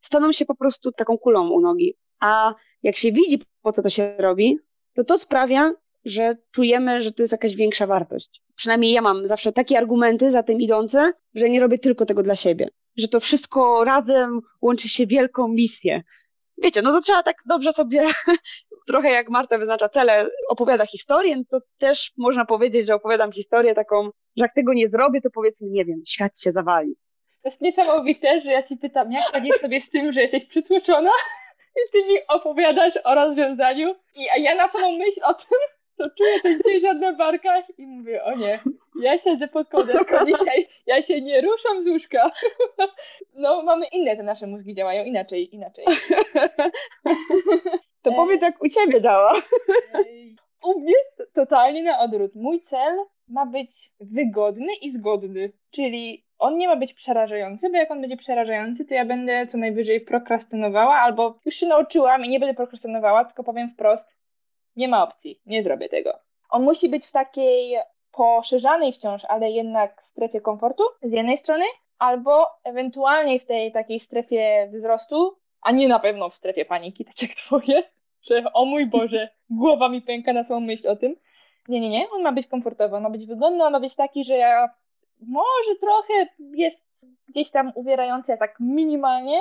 staną 0.00 0.32
się 0.32 0.44
po 0.46 0.54
prostu 0.54 0.92
taką 0.92 1.18
kulą 1.18 1.50
u 1.50 1.60
nogi. 1.60 1.94
A 2.20 2.54
jak 2.82 2.96
się 2.96 3.12
widzi, 3.12 3.42
po 3.62 3.72
co 3.72 3.82
to 3.82 3.90
się 3.90 4.14
robi, 4.18 4.58
to 4.94 5.04
to 5.04 5.18
sprawia, 5.18 5.72
że 6.04 6.36
czujemy, 6.50 7.02
że 7.02 7.12
to 7.12 7.22
jest 7.22 7.32
jakaś 7.32 7.56
większa 7.56 7.86
wartość. 7.86 8.42
Przynajmniej 8.54 8.92
ja 8.92 9.02
mam 9.02 9.26
zawsze 9.26 9.52
takie 9.52 9.78
argumenty 9.78 10.30
za 10.30 10.42
tym 10.42 10.60
idące, 10.60 11.12
że 11.34 11.50
nie 11.50 11.60
robię 11.60 11.78
tylko 11.78 12.06
tego 12.06 12.22
dla 12.22 12.36
siebie. 12.36 12.68
Że 12.96 13.08
to 13.08 13.20
wszystko 13.20 13.84
razem 13.84 14.40
łączy 14.60 14.88
się 14.88 15.06
wielką 15.06 15.48
misję. 15.48 16.02
Wiecie, 16.62 16.82
no 16.82 16.92
to 16.92 17.00
trzeba 17.00 17.22
tak 17.22 17.36
dobrze 17.46 17.72
sobie 17.72 18.02
trochę 18.90 19.10
jak 19.10 19.28
Marta 19.28 19.58
wyznacza 19.58 19.88
cele, 19.88 20.26
opowiada 20.48 20.86
historię, 20.86 21.36
no 21.36 21.42
to 21.50 21.58
też 21.78 22.12
można 22.16 22.44
powiedzieć, 22.44 22.86
że 22.86 22.94
opowiadam 22.94 23.32
historię 23.32 23.74
taką, 23.74 24.04
że 24.36 24.44
jak 24.44 24.52
tego 24.52 24.72
nie 24.72 24.88
zrobię, 24.88 25.20
to 25.20 25.30
powiedzmy, 25.30 25.68
nie 25.70 25.84
wiem, 25.84 26.02
świat 26.06 26.40
się 26.40 26.50
zawali. 26.50 26.96
To 27.42 27.48
jest 27.48 27.60
niesamowite, 27.60 28.40
że 28.40 28.52
ja 28.52 28.62
ci 28.62 28.76
pytam, 28.76 29.12
jak 29.12 29.34
radzisz 29.34 29.56
sobie 29.56 29.80
z 29.80 29.90
tym, 29.90 30.12
że 30.12 30.22
jesteś 30.22 30.44
przytłoczona 30.44 31.10
i 31.86 31.92
ty 31.92 31.98
mi 32.04 32.14
opowiadasz 32.28 32.94
o 33.04 33.14
rozwiązaniu, 33.14 33.94
I, 34.14 34.28
a 34.34 34.38
ja 34.38 34.54
na 34.54 34.68
samą 34.68 34.90
myśl 34.98 35.20
o 35.24 35.34
tym, 35.34 35.58
to 35.96 36.10
czuję 36.18 36.40
ten 36.42 36.60
ciężar 36.68 36.96
na 36.96 37.12
barkach 37.12 37.78
i 37.78 37.86
mówię, 37.86 38.24
o 38.24 38.36
nie, 38.36 38.60
ja 39.00 39.18
siedzę 39.18 39.48
pod 39.48 39.68
kołderką 39.68 40.16
dzisiaj, 40.32 40.68
ja 40.86 41.02
się 41.02 41.20
nie 41.20 41.40
ruszam 41.40 41.82
z 41.82 41.88
łóżka. 41.88 42.30
No, 43.34 43.62
mamy 43.62 43.86
inne, 43.86 44.16
te 44.16 44.22
nasze 44.22 44.46
mózgi 44.46 44.74
działają 44.74 45.04
inaczej, 45.04 45.54
inaczej. 45.54 45.84
To 48.02 48.12
powiedz, 48.12 48.42
jak 48.42 48.62
u 48.62 48.68
ciebie 48.68 49.00
działa. 49.00 49.32
U 50.64 50.80
mnie 50.80 50.94
totalnie 51.32 51.82
na 51.82 51.98
odwrót. 51.98 52.34
Mój 52.34 52.60
cel 52.60 52.98
ma 53.28 53.46
być 53.46 53.90
wygodny 54.00 54.74
i 54.82 54.90
zgodny, 54.90 55.52
czyli 55.70 56.24
on 56.38 56.56
nie 56.56 56.68
ma 56.68 56.76
być 56.76 56.94
przerażający, 56.94 57.70
bo 57.70 57.76
jak 57.76 57.90
on 57.90 58.00
będzie 58.00 58.16
przerażający, 58.16 58.84
to 58.84 58.94
ja 58.94 59.04
będę 59.04 59.46
co 59.46 59.58
najwyżej 59.58 60.00
prokrastynowała, 60.00 60.94
albo 60.94 61.38
już 61.44 61.54
się 61.54 61.66
nauczyłam 61.66 62.24
i 62.24 62.28
nie 62.28 62.40
będę 62.40 62.54
prokrastynowała, 62.54 63.24
tylko 63.24 63.44
powiem 63.44 63.70
wprost, 63.70 64.16
nie 64.76 64.88
ma 64.88 65.02
opcji, 65.02 65.40
nie 65.46 65.62
zrobię 65.62 65.88
tego. 65.88 66.12
On 66.50 66.62
musi 66.62 66.88
być 66.88 67.06
w 67.06 67.12
takiej 67.12 67.76
poszerzanej 68.12 68.92
wciąż, 68.92 69.24
ale 69.24 69.50
jednak 69.50 70.02
strefie 70.02 70.40
komfortu 70.40 70.82
z 71.02 71.12
jednej 71.12 71.38
strony, 71.38 71.64
albo 71.98 72.46
ewentualnie 72.64 73.40
w 73.40 73.46
tej 73.46 73.72
takiej 73.72 74.00
strefie 74.00 74.70
wzrostu, 74.72 75.39
a 75.62 75.72
nie 75.72 75.88
na 75.88 75.98
pewno 75.98 76.28
w 76.28 76.34
strefie 76.34 76.64
paniki, 76.64 77.04
tak 77.04 77.22
jak 77.22 77.30
twoje, 77.44 77.82
że 78.22 78.52
o 78.52 78.64
mój 78.64 78.86
Boże, 78.86 79.28
głowa 79.50 79.88
mi 79.88 80.02
pęka 80.02 80.32
na 80.32 80.44
samą 80.44 80.60
myśl 80.60 80.88
o 80.88 80.96
tym. 80.96 81.16
Nie, 81.68 81.80
nie, 81.80 81.88
nie, 81.88 82.10
on 82.10 82.22
ma 82.22 82.32
być 82.32 82.46
komfortowy, 82.46 82.96
on 82.96 83.02
ma 83.02 83.10
być 83.10 83.26
wygodny, 83.26 83.64
on 83.64 83.72
ma 83.72 83.80
być 83.80 83.96
taki, 83.96 84.24
że 84.24 84.36
ja 84.36 84.70
może 85.20 85.76
trochę 85.80 86.26
jest 86.54 87.06
gdzieś 87.28 87.50
tam 87.50 87.72
uwierający, 87.74 88.36
tak 88.38 88.56
minimalnie, 88.60 89.40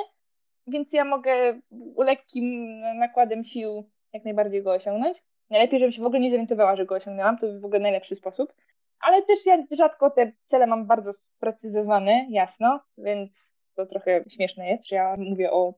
więc 0.68 0.94
ja 0.94 1.06
mogę 1.06 1.60
lekkim 1.98 2.80
nakładem 2.80 3.44
sił 3.44 3.90
jak 4.14 4.26
najbardziej 4.26 4.64
go 4.64 4.72
osiągnąć. 4.72 5.24
Najlepiej, 5.50 5.80
żebym 5.80 5.92
się 5.92 6.02
w 6.02 6.06
ogóle 6.06 6.20
nie 6.20 6.30
zorientowała, 6.30 6.76
że 6.76 6.86
go 6.86 6.96
osiągnęłam, 6.96 7.38
to 7.38 7.60
w 7.60 7.66
ogóle 7.66 7.80
najlepszy 7.80 8.16
sposób. 8.16 8.54
Ale 9.00 9.22
też 9.22 9.46
ja 9.46 9.58
rzadko 9.72 10.10
te 10.10 10.32
cele 10.46 10.68
mam 10.68 10.86
bardzo 10.86 11.14
sprecyzowane, 11.14 12.26
jasno, 12.30 12.80
więc 12.98 13.59
to 13.76 13.86
trochę 13.86 14.24
śmieszne 14.30 14.70
jest, 14.70 14.88
że 14.88 14.96
ja 14.96 15.16
mówię 15.18 15.52
o, 15.52 15.74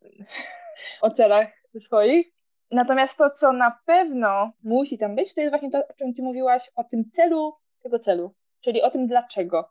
o 1.01 1.12
celach 1.12 1.47
swoich. 1.80 2.27
Natomiast 2.71 3.17
to, 3.17 3.30
co 3.30 3.54
na 3.54 3.80
pewno 3.86 4.51
musi 4.63 4.97
tam 4.97 5.15
być, 5.15 5.34
to 5.34 5.41
jest 5.41 5.51
właśnie 5.51 5.71
to, 5.71 5.88
o 5.88 5.93
czym 5.93 6.13
ty 6.13 6.21
mówiłaś, 6.21 6.71
o 6.75 6.84
tym 6.84 7.10
celu 7.10 7.54
tego 7.84 7.99
celu, 7.99 8.34
czyli 8.62 8.82
o 8.82 8.89
tym 8.89 9.08
dlaczego. 9.08 9.69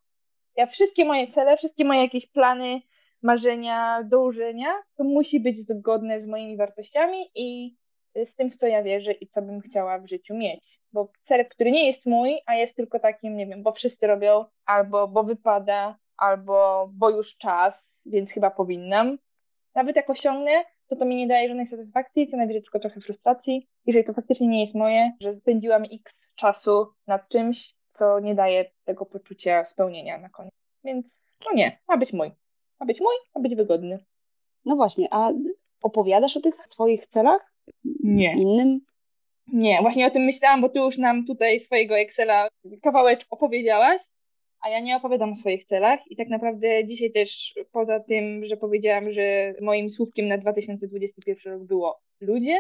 Ja 0.57 0.67
wszystkie 0.67 1.05
moje 1.05 1.27
cele, 1.27 1.57
wszystkie 1.57 1.85
moje 1.85 2.01
jakieś 2.01 2.27
plany, 2.27 2.81
marzenia, 3.23 4.03
dążenia, 4.05 4.69
to 4.97 5.05
musi 5.05 5.41
być 5.41 5.59
zgodne 5.59 6.21
z 6.21 6.27
moimi 6.27 6.57
wartościami 6.57 7.31
i 7.35 7.77
z 8.25 8.37
tym, 8.37 8.51
w 8.51 8.57
co 8.57 8.67
ja 8.67 8.83
wierzę 8.83 9.13
i 9.13 9.27
co 9.27 9.43
bym 9.43 9.61
chciała 9.61 9.99
w 9.99 10.09
życiu 10.09 10.35
mieć. 10.35 10.81
Bo 10.93 11.13
cel, 11.21 11.47
który 11.49 11.71
nie 11.71 11.87
jest 11.87 12.07
mój, 12.07 12.41
a 12.47 12.55
jest 12.55 12.77
tylko 12.77 12.99
takim, 12.99 13.37
nie 13.37 13.47
wiem, 13.47 13.63
bo 13.63 13.73
wszyscy 13.73 14.07
robią, 14.07 14.45
albo 14.67 15.09
bo 15.09 15.25
wypada, 15.25 15.99
albo 16.21 16.89
bo 16.93 17.11
już 17.11 17.37
czas, 17.37 18.05
więc 18.11 18.33
chyba 18.33 18.51
powinnam. 18.51 19.19
Nawet 19.75 19.97
jak 19.97 20.11
osiągnę, 20.11 20.65
to 20.87 20.97
to 20.97 21.05
mi 21.05 21.17
nie 21.17 21.27
daje 21.27 21.49
żadnej 21.49 21.67
satysfakcji, 21.67 22.27
co 22.27 22.37
najwyżej 22.37 22.63
tylko 22.63 22.79
trochę 22.81 23.01
frustracji, 23.01 23.69
jeżeli 23.87 24.05
to 24.05 24.13
faktycznie 24.13 24.49
nie 24.49 24.61
jest 24.61 24.75
moje, 24.75 25.13
że 25.21 25.33
spędziłam 25.33 25.83
x 25.93 26.31
czasu 26.35 26.87
nad 27.07 27.29
czymś, 27.29 27.75
co 27.93 28.21
nie 28.21 28.35
daje 28.35 28.71
tego 28.85 29.07
poczucia 29.07 29.65
spełnienia 29.65 30.19
na 30.19 30.29
koniec. 30.29 30.53
Więc 30.85 31.39
no 31.47 31.57
nie, 31.57 31.79
ma 31.89 31.97
być 31.97 32.13
mój. 32.13 32.31
Ma 32.81 32.87
być 32.87 33.01
mój, 33.01 33.15
ma 33.35 33.41
być 33.41 33.55
wygodny. 33.55 33.99
No 34.65 34.77
właśnie, 34.77 35.09
a 35.11 35.31
opowiadasz 35.83 36.37
o 36.37 36.41
tych 36.41 36.55
swoich 36.55 37.07
celach? 37.07 37.53
Nie. 38.05 38.33
Innym? 38.33 38.81
Nie, 39.53 39.79
właśnie 39.81 40.07
o 40.07 40.11
tym 40.11 40.23
myślałam, 40.23 40.61
bo 40.61 40.69
ty 40.69 40.79
już 40.79 40.99
nam 40.99 41.27
tutaj 41.27 41.61
swojego 41.61 41.99
Excela 41.99 42.49
kawałek 42.83 43.21
opowiedziałaś, 43.31 44.03
a 44.61 44.69
ja 44.69 44.81
nie 44.81 44.97
opowiadam 44.97 45.31
o 45.31 45.35
swoich 45.35 45.65
celach 45.65 46.11
i 46.11 46.17
tak 46.17 46.29
naprawdę 46.29 46.85
dzisiaj 46.85 47.11
też 47.11 47.55
poza 47.73 48.01
tym, 48.01 48.45
że 48.45 48.57
powiedziałam, 48.57 49.11
że 49.11 49.55
moim 49.61 49.91
słówkiem 49.91 50.29
na 50.29 50.39
2021 50.39 51.53
rok 51.53 51.63
było 51.63 52.01
ludzie, 52.21 52.57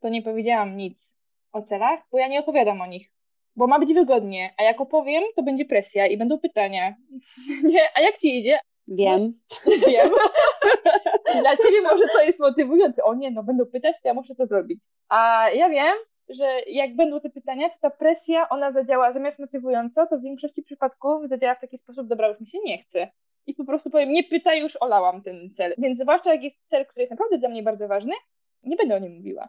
to 0.00 0.08
nie 0.08 0.22
powiedziałam 0.22 0.76
nic 0.76 1.16
o 1.52 1.62
celach, 1.62 2.00
bo 2.12 2.18
ja 2.18 2.28
nie 2.28 2.40
opowiadam 2.40 2.80
o 2.80 2.86
nich. 2.86 3.10
Bo 3.56 3.66
ma 3.66 3.78
być 3.78 3.94
wygodnie, 3.94 4.54
a 4.58 4.62
jak 4.62 4.80
opowiem, 4.80 5.22
to 5.36 5.42
będzie 5.42 5.64
presja 5.64 6.06
i 6.06 6.16
będą 6.16 6.38
pytania. 6.38 6.94
nie, 7.64 7.80
a 7.94 8.00
jak 8.00 8.18
ci 8.18 8.38
idzie? 8.38 8.58
Wiem. 8.88 9.40
Wiem. 9.88 10.10
Dla 11.40 11.56
ciebie 11.56 11.80
może 11.82 12.04
to 12.12 12.22
jest 12.22 12.40
motywujące. 12.40 13.04
O 13.04 13.14
nie, 13.14 13.30
no 13.30 13.42
będą 13.42 13.66
pytać, 13.66 13.96
to 14.02 14.08
ja 14.08 14.14
muszę 14.14 14.34
to 14.34 14.46
zrobić. 14.46 14.82
A 15.08 15.50
ja 15.50 15.68
wiem, 15.68 15.96
że 16.28 16.46
jak 16.66 16.96
będą 16.96 17.20
te 17.20 17.30
pytania, 17.30 17.68
to 17.68 17.76
ta 17.80 17.90
presja, 17.90 18.48
ona 18.48 18.70
zadziała 18.70 19.12
zamiast 19.12 19.38
motywująco, 19.38 20.06
to 20.06 20.18
w 20.18 20.22
większości 20.22 20.62
przypadków 20.62 21.28
zadziała 21.28 21.54
w 21.54 21.60
taki 21.60 21.78
sposób, 21.78 22.06
dobra, 22.06 22.28
już 22.28 22.40
mi 22.40 22.46
się 22.46 22.58
nie 22.64 22.78
chce. 22.78 23.10
I 23.46 23.54
po 23.54 23.64
prostu 23.64 23.90
powiem, 23.90 24.08
nie 24.08 24.24
pytaj, 24.24 24.60
już 24.60 24.76
olałam 24.80 25.22
ten 25.22 25.50
cel. 25.54 25.74
Więc 25.78 25.98
zwłaszcza 25.98 26.32
jak 26.32 26.42
jest 26.42 26.64
cel, 26.64 26.86
który 26.86 27.02
jest 27.02 27.10
naprawdę 27.10 27.38
dla 27.38 27.48
mnie 27.48 27.62
bardzo 27.62 27.88
ważny, 27.88 28.12
nie 28.62 28.76
będę 28.76 28.96
o 28.96 28.98
nim 28.98 29.16
mówiła. 29.16 29.48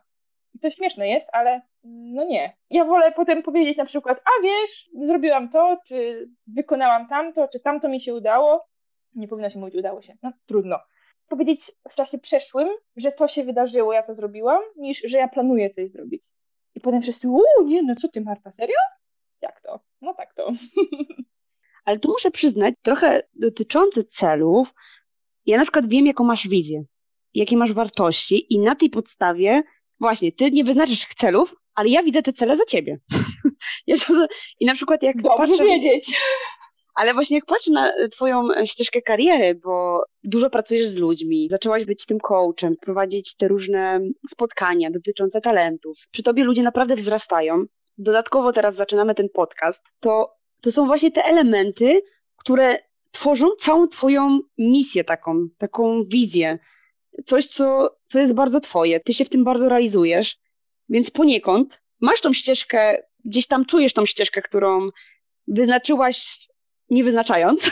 I 0.56 0.60
to 0.60 0.70
śmieszne 0.70 1.08
jest, 1.08 1.30
ale 1.34 1.62
no 1.84 2.24
nie. 2.24 2.56
Ja 2.70 2.86
wolę 2.86 3.12
potem 3.12 3.44
powiedzieć 3.44 3.78
na 3.78 3.86
przykład, 3.86 4.20
a 4.20 4.44
wiesz, 4.44 4.90
zrobiłam 5.08 5.50
to, 5.50 5.78
czy 5.88 6.30
wykonałam 6.48 7.08
tamto, 7.08 7.48
czy 7.48 7.60
tamto 7.60 7.90
mi 7.90 8.00
się 8.00 8.14
udało. 8.14 8.68
Nie 9.16 9.28
powinno 9.28 9.50
się 9.50 9.60
mówić, 9.60 9.76
udało 9.76 10.02
się. 10.02 10.14
No 10.24 10.32
trudno. 10.46 10.80
Powiedzieć 11.28 11.72
w 11.90 11.96
czasie 11.96 12.18
przeszłym, 12.20 12.70
że 12.96 13.12
to 13.12 13.28
się 13.28 13.44
wydarzyło, 13.44 13.94
ja 13.94 14.04
to 14.04 14.14
zrobiłam, 14.14 14.62
niż 14.76 15.02
że 15.06 15.18
ja 15.18 15.28
planuję 15.28 15.70
coś 15.70 15.92
zrobić. 15.92 16.24
Potem 16.84 17.02
wszyscy, 17.02 17.28
uuu, 17.28 17.64
nie, 17.66 17.84
no 17.84 17.96
co 17.96 18.08
ty 18.08 18.22
Marta, 18.22 18.52
serio? 18.52 18.76
Jak 19.42 19.62
to? 19.62 19.80
No 20.02 20.14
tak 20.14 20.34
to. 20.34 20.54
Ale 21.86 22.00
tu 22.00 22.12
muszę 22.12 22.32
przyznać, 22.32 22.74
trochę 22.82 23.22
dotyczące 23.34 24.04
celów, 24.04 24.74
ja 25.46 25.58
na 25.58 25.64
przykład 25.64 25.88
wiem, 25.88 26.06
jaką 26.06 26.24
masz 26.24 26.48
wizję, 26.48 26.84
jakie 27.34 27.58
masz 27.58 27.74
wartości 27.74 28.54
i 28.54 28.60
na 28.60 28.76
tej 28.76 28.90
podstawie 28.90 29.62
właśnie, 30.00 30.32
ty 30.32 30.52
nie 30.52 30.64
wyznaczysz 30.64 31.06
celów, 31.06 31.56
ale 31.76 31.90
ja 31.90 32.04
widzę 32.04 32.22
te 32.22 32.34
cele 32.34 32.58
za 32.58 32.66
ciebie. 32.66 33.00
I 34.60 34.66
na 34.66 34.74
przykład 34.74 35.04
jak 35.04 35.22
Dobrze 35.22 35.38
patrzę... 35.38 35.64
wiedzieć. 35.64 36.22
Ale 36.96 37.14
właśnie 37.14 37.38
jak 37.38 37.46
patrzę 37.46 37.72
na 37.72 37.94
twoją 38.12 38.48
ścieżkę 38.66 39.02
kariery, 39.02 39.56
bo 39.56 40.04
dużo 40.24 40.50
pracujesz 40.50 40.88
z 40.88 40.98
ludźmi, 40.98 41.48
zaczęłaś 41.52 41.86
być 41.86 42.06
tym 42.06 42.20
coachem, 42.20 42.76
prowadzić 42.82 43.36
te 43.36 43.48
różne 43.48 44.00
spotkania 44.30 44.92
dotyczące 44.92 45.42
talentów. 45.42 45.98
Przy 46.12 46.24
tobie 46.24 46.44
ludzie 46.44 46.64
naprawdę 46.64 46.96
wzrastają. 46.96 47.66
Dodatkowo 47.98 48.52
teraz 48.54 48.76
zaczynamy 48.76 49.16
ten 49.16 49.30
podcast. 49.30 49.92
To, 50.00 50.36
to 50.62 50.72
są 50.72 50.86
właśnie 50.86 51.12
te 51.12 51.24
elementy, 51.24 52.02
które 52.36 52.78
tworzą 53.12 53.50
całą 53.60 53.88
twoją 53.88 54.40
misję 54.58 55.04
taką, 55.04 55.48
taką 55.58 56.04
wizję. 56.04 56.60
Coś, 57.26 57.48
co, 57.48 57.96
co 58.08 58.20
jest 58.20 58.34
bardzo 58.34 58.60
twoje. 58.60 59.00
Ty 59.00 59.14
się 59.14 59.26
w 59.26 59.30
tym 59.30 59.44
bardzo 59.44 59.70
realizujesz. 59.70 60.38
Więc 60.90 61.12
poniekąd 61.12 61.82
masz 62.02 62.22
tą 62.22 62.34
ścieżkę, 62.34 62.98
gdzieś 63.26 63.48
tam 63.48 63.66
czujesz 63.66 63.94
tą 63.94 64.06
ścieżkę, 64.06 64.42
którą 64.42 64.90
wyznaczyłaś 65.48 66.48
nie 66.94 67.04
wyznaczając. 67.04 67.72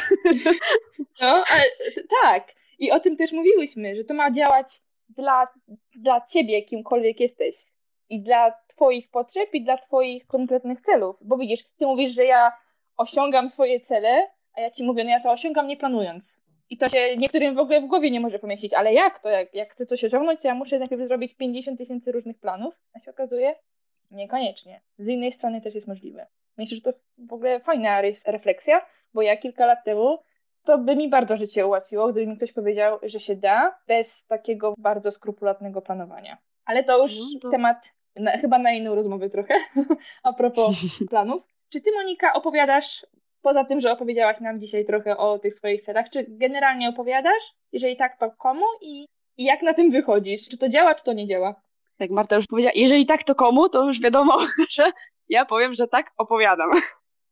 No, 1.22 1.28
ale 1.28 1.64
tak. 2.22 2.54
I 2.80 2.92
o 2.92 3.00
tym 3.00 3.16
też 3.18 3.32
mówiłyśmy, 3.32 3.96
że 3.96 4.04
to 4.04 4.14
ma 4.14 4.32
działać 4.32 4.68
dla, 5.10 5.48
dla 5.96 6.22
ciebie, 6.22 6.62
kimkolwiek 6.62 7.20
jesteś. 7.20 7.56
I 8.10 8.22
dla 8.22 8.54
twoich 8.68 9.10
potrzeb, 9.10 9.54
i 9.54 9.64
dla 9.64 9.78
twoich 9.78 10.28
konkretnych 10.28 10.82
celów. 10.82 11.16
Bo 11.22 11.38
widzisz, 11.38 11.64
ty 11.78 11.86
mówisz, 11.86 12.12
że 12.12 12.26
ja 12.26 12.52
osiągam 12.98 13.50
swoje 13.50 13.80
cele, 13.80 14.28
a 14.54 14.62
ja 14.62 14.72
ci 14.72 14.84
mówię, 14.84 15.04
no 15.04 15.10
ja 15.10 15.20
to 15.20 15.32
osiągam 15.32 15.68
nie 15.68 15.78
planując. 15.78 16.42
I 16.70 16.78
to 16.78 16.90
się 16.90 17.18
niektórym 17.18 17.56
w 17.56 17.60
ogóle 17.60 17.82
w 17.82 17.88
głowie 17.88 18.12
nie 18.12 18.20
może 18.20 18.40
pomieścić. 18.40 18.74
Ale 18.74 18.94
jak 18.94 19.20
to? 19.20 19.30
Jak, 19.30 19.54
jak 19.54 19.72
chcę 19.72 19.86
coś 19.86 20.04
osiągnąć, 20.04 20.42
to 20.42 20.48
ja 20.48 20.56
muszę 20.56 20.80
najpierw 20.80 21.08
zrobić 21.08 21.34
50 21.34 21.78
tysięcy 21.78 22.12
różnych 22.12 22.40
planów. 22.40 22.74
A 22.94 23.00
się 23.00 23.12
okazuje, 23.12 23.56
niekoniecznie. 24.12 24.82
Z 24.98 25.08
innej 25.08 25.32
strony 25.32 25.62
też 25.62 25.76
jest 25.76 25.88
możliwe. 25.88 26.28
Myślę, 26.58 26.76
że 26.76 26.82
to 26.82 26.92
w 27.18 27.34
ogóle 27.34 27.60
fajna 27.60 28.02
refleksja, 28.26 28.86
bo 29.14 29.22
ja 29.22 29.38
kilka 29.38 29.66
lat 29.66 29.80
temu 29.86 30.20
to 30.64 30.78
by 30.78 30.96
mi 30.96 31.10
bardzo 31.10 31.38
życie 31.38 31.68
ułatwiło, 31.68 32.12
gdyby 32.12 32.28
mi 32.28 32.38
ktoś 32.38 32.54
powiedział, 32.54 33.00
że 33.04 33.20
się 33.20 33.36
da 33.36 33.80
bez 33.88 34.28
takiego 34.28 34.74
bardzo 34.78 35.12
skrupulatnego 35.12 35.82
planowania. 35.82 36.38
Ale 36.66 36.84
to 36.84 37.02
już 37.02 37.12
no 37.34 37.40
to... 37.42 37.50
temat 37.50 37.94
na, 38.16 38.32
chyba 38.32 38.60
na 38.60 38.72
inną 38.72 38.96
rozmowę 38.96 39.30
trochę, 39.30 39.54
a 40.24 40.34
propos 40.34 40.76
planów. 41.10 41.44
Czy 41.70 41.82
ty, 41.82 41.92
Monika, 41.92 42.34
opowiadasz, 42.34 43.06
poza 43.42 43.66
tym, 43.66 43.80
że 43.80 43.92
opowiedziałaś 43.92 44.40
nam 44.40 44.60
dzisiaj 44.60 44.86
trochę 44.86 45.18
o 45.18 45.40
tych 45.40 45.54
swoich 45.54 45.82
celach, 45.82 46.10
czy 46.10 46.26
generalnie 46.30 46.90
opowiadasz? 46.90 47.54
Jeżeli 47.72 47.98
tak, 47.98 48.20
to 48.20 48.32
komu 48.32 48.66
i, 48.82 49.06
i 49.38 49.44
jak 49.44 49.62
na 49.62 49.74
tym 49.74 49.92
wychodzisz? 49.92 50.50
Czy 50.50 50.58
to 50.58 50.70
działa, 50.70 50.96
czy 50.96 51.04
to 51.04 51.14
nie 51.14 51.28
działa? 51.28 51.62
Tak, 51.98 52.10
Marta 52.10 52.36
już 52.36 52.48
powiedziała, 52.48 52.74
jeżeli 52.76 53.06
tak, 53.06 53.24
to 53.24 53.36
komu, 53.36 53.70
to 53.70 53.86
już 53.86 54.02
wiadomo, 54.02 54.38
że 54.76 54.92
ja 55.30 55.46
powiem, 55.46 55.74
że 55.74 55.88
tak, 55.88 56.12
opowiadam. 56.18 56.70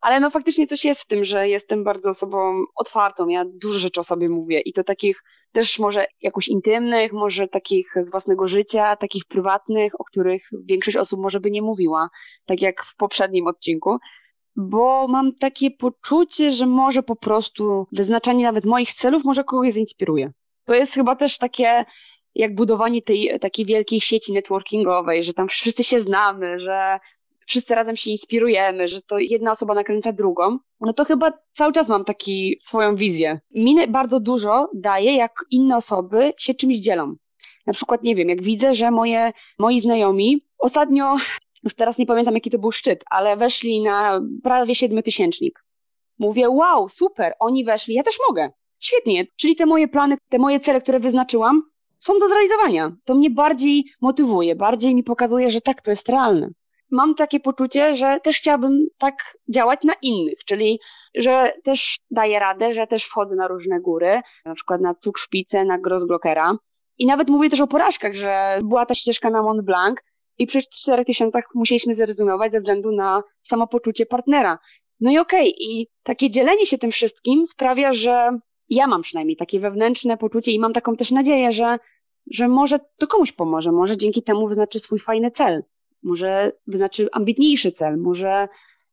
Ale 0.02 0.20
no 0.20 0.30
faktycznie 0.30 0.68
coś 0.68 0.86
jest 0.86 1.02
w 1.02 1.08
tym, 1.08 1.26
że 1.26 1.50
jestem 1.50 1.84
bardzo 1.84 2.10
osobą 2.10 2.64
otwartą. 2.76 3.28
Ja 3.28 3.46
dużo 3.46 3.80
rzeczy 3.80 4.00
o 4.00 4.04
sobie 4.04 4.30
mówię 4.30 4.60
i 4.60 4.74
to 4.74 4.84
takich 4.84 5.24
też 5.52 5.80
może 5.80 6.06
jakoś 6.22 6.48
intymnych, 6.48 7.14
może 7.14 7.48
takich 7.48 7.94
z 7.96 8.12
własnego 8.12 8.48
życia, 8.48 8.96
takich 8.96 9.26
prywatnych, 9.26 10.02
o 10.02 10.04
których 10.04 10.50
większość 10.64 10.98
osób 10.98 11.20
może 11.20 11.40
by 11.40 11.52
nie 11.52 11.62
mówiła, 11.62 12.10
tak 12.46 12.62
jak 12.62 12.84
w 12.84 12.96
poprzednim 12.96 13.48
odcinku. 13.48 13.98
Bo 14.56 15.08
mam 15.08 15.36
takie 15.36 15.72
poczucie, 15.72 16.52
że 16.52 16.66
może 16.66 17.04
po 17.04 17.16
prostu 17.16 17.88
wyznaczanie 17.92 18.44
nawet 18.44 18.66
moich 18.66 18.94
celów 18.94 19.24
może 19.26 19.44
kogoś 19.44 19.74
zainspiruje. 19.74 20.32
To 20.66 20.74
jest 20.74 20.94
chyba 20.94 21.16
też 21.16 21.38
takie 21.38 21.86
jak 22.36 22.56
budowanie 22.56 23.02
tej 23.02 23.40
takiej 23.40 23.66
wielkiej 23.66 24.02
sieci 24.02 24.34
networkingowej, 24.34 25.24
że 25.24 25.34
tam 25.34 25.48
wszyscy 25.48 25.84
się 25.84 26.00
znamy, 26.00 26.58
że 26.58 27.00
wszyscy 27.50 27.76
razem 27.76 27.96
się 27.96 28.12
inspirujemy, 28.12 28.88
że 28.88 29.02
to 29.02 29.20
jedna 29.20 29.52
osoba 29.52 29.74
nakręca 29.74 30.14
drugą, 30.14 30.58
no 30.82 30.94
to 30.94 31.06
chyba 31.06 31.34
cały 31.54 31.74
czas 31.74 31.90
mam 31.90 32.06
taki 32.06 32.56
swoją 32.60 32.96
wizję. 32.96 33.40
Minę 33.52 33.88
bardzo 33.88 34.20
dużo 34.20 34.70
daje, 34.74 35.16
jak 35.16 35.32
inne 35.52 35.78
osoby 35.78 36.34
się 36.38 36.54
czymś 36.54 36.78
dzielą. 36.78 37.16
Na 37.68 37.74
przykład, 37.74 38.04
nie 38.04 38.16
wiem, 38.16 38.30
jak 38.30 38.42
widzę, 38.42 38.74
że 38.74 38.92
moje, 38.92 39.32
moi 39.60 39.80
znajomi 39.80 40.46
ostatnio, 40.58 41.16
już 41.64 41.76
teraz 41.76 41.98
nie 41.98 42.06
pamiętam 42.06 42.34
jaki 42.34 42.50
to 42.50 42.60
był 42.60 42.72
szczyt, 42.72 43.04
ale 43.10 43.38
weszli 43.38 43.82
na 43.82 44.22
prawie 44.44 44.76
siedmiotysięcznik. 44.76 45.64
Mówię, 46.20 46.50
wow, 46.50 46.90
super, 46.90 47.34
oni 47.40 47.66
weszli, 47.66 47.96
ja 47.96 48.04
też 48.04 48.16
mogę. 48.28 48.52
Świetnie, 48.80 49.26
czyli 49.36 49.56
te 49.56 49.66
moje 49.66 49.88
plany, 49.88 50.18
te 50.30 50.38
moje 50.38 50.60
cele, 50.60 50.82
które 50.82 51.00
wyznaczyłam, 51.00 51.62
są 52.00 52.20
do 52.20 52.28
zrealizowania. 52.28 52.92
To 53.06 53.16
mnie 53.16 53.30
bardziej 53.30 53.86
motywuje, 54.02 54.56
bardziej 54.56 54.96
mi 54.96 55.04
pokazuje, 55.04 55.52
że 55.52 55.62
tak, 55.62 55.82
to 55.82 55.92
jest 55.92 56.10
realne 56.10 56.50
mam 56.92 57.16
takie 57.16 57.40
poczucie, 57.40 57.96
że 57.96 58.20
też 58.24 58.38
chciałabym 58.38 58.88
tak 58.98 59.38
działać 59.54 59.80
na 59.84 59.94
innych, 60.02 60.46
czyli 60.46 60.80
że 61.16 61.54
też 61.64 62.00
daję 62.12 62.40
radę, 62.40 62.74
że 62.74 62.88
też 62.88 63.04
wchodzę 63.04 63.36
na 63.36 63.48
różne 63.48 63.82
góry, 63.82 64.22
na 64.46 64.56
przykład 64.56 64.82
na 64.82 64.96
Cukszpicę, 64.96 65.66
na 65.66 65.78
Grossglockera. 65.78 66.54
I 66.98 67.06
nawet 67.06 67.30
mówię 67.30 67.50
też 67.50 67.62
o 67.62 67.68
porażkach, 67.68 68.14
że 68.14 68.60
była 68.64 68.86
ta 68.86 68.96
ścieżka 68.96 69.30
na 69.30 69.42
Mont 69.42 69.62
Blanc 69.62 70.00
i 70.38 70.48
przy 70.48 70.62
czterech 70.62 71.06
tysiącach 71.06 71.44
musieliśmy 71.56 71.94
zrezygnować 71.94 72.52
ze 72.52 72.60
względu 72.60 72.92
na 72.92 73.24
samopoczucie 73.42 74.06
partnera. 74.06 74.58
No 75.00 75.12
i 75.12 75.18
okej, 75.18 75.54
okay, 75.54 75.54
i 75.60 75.88
takie 76.04 76.30
dzielenie 76.30 76.66
się 76.66 76.78
tym 76.78 76.92
wszystkim 76.92 77.48
sprawia, 77.48 77.94
że 77.94 78.30
ja 78.70 78.88
mam 78.88 79.02
przynajmniej 79.02 79.38
takie 79.38 79.60
wewnętrzne 79.60 80.18
poczucie 80.18 80.52
i 80.52 80.60
mam 80.60 80.74
taką 80.74 80.96
też 80.96 81.12
nadzieję, 81.12 81.52
że 81.52 81.78
że 82.32 82.48
może 82.48 82.80
to 82.98 83.08
komuś 83.08 83.32
pomoże, 83.32 83.72
może 83.72 83.98
dzięki 83.98 84.24
temu 84.24 84.48
wyznaczy 84.48 84.80
swój 84.80 85.00
fajny 85.00 85.32
cel, 85.32 85.64
może 86.04 86.52
wyznaczy 86.68 87.08
ambitniejszy 87.12 87.72
cel, 87.72 87.98
może 87.98 88.48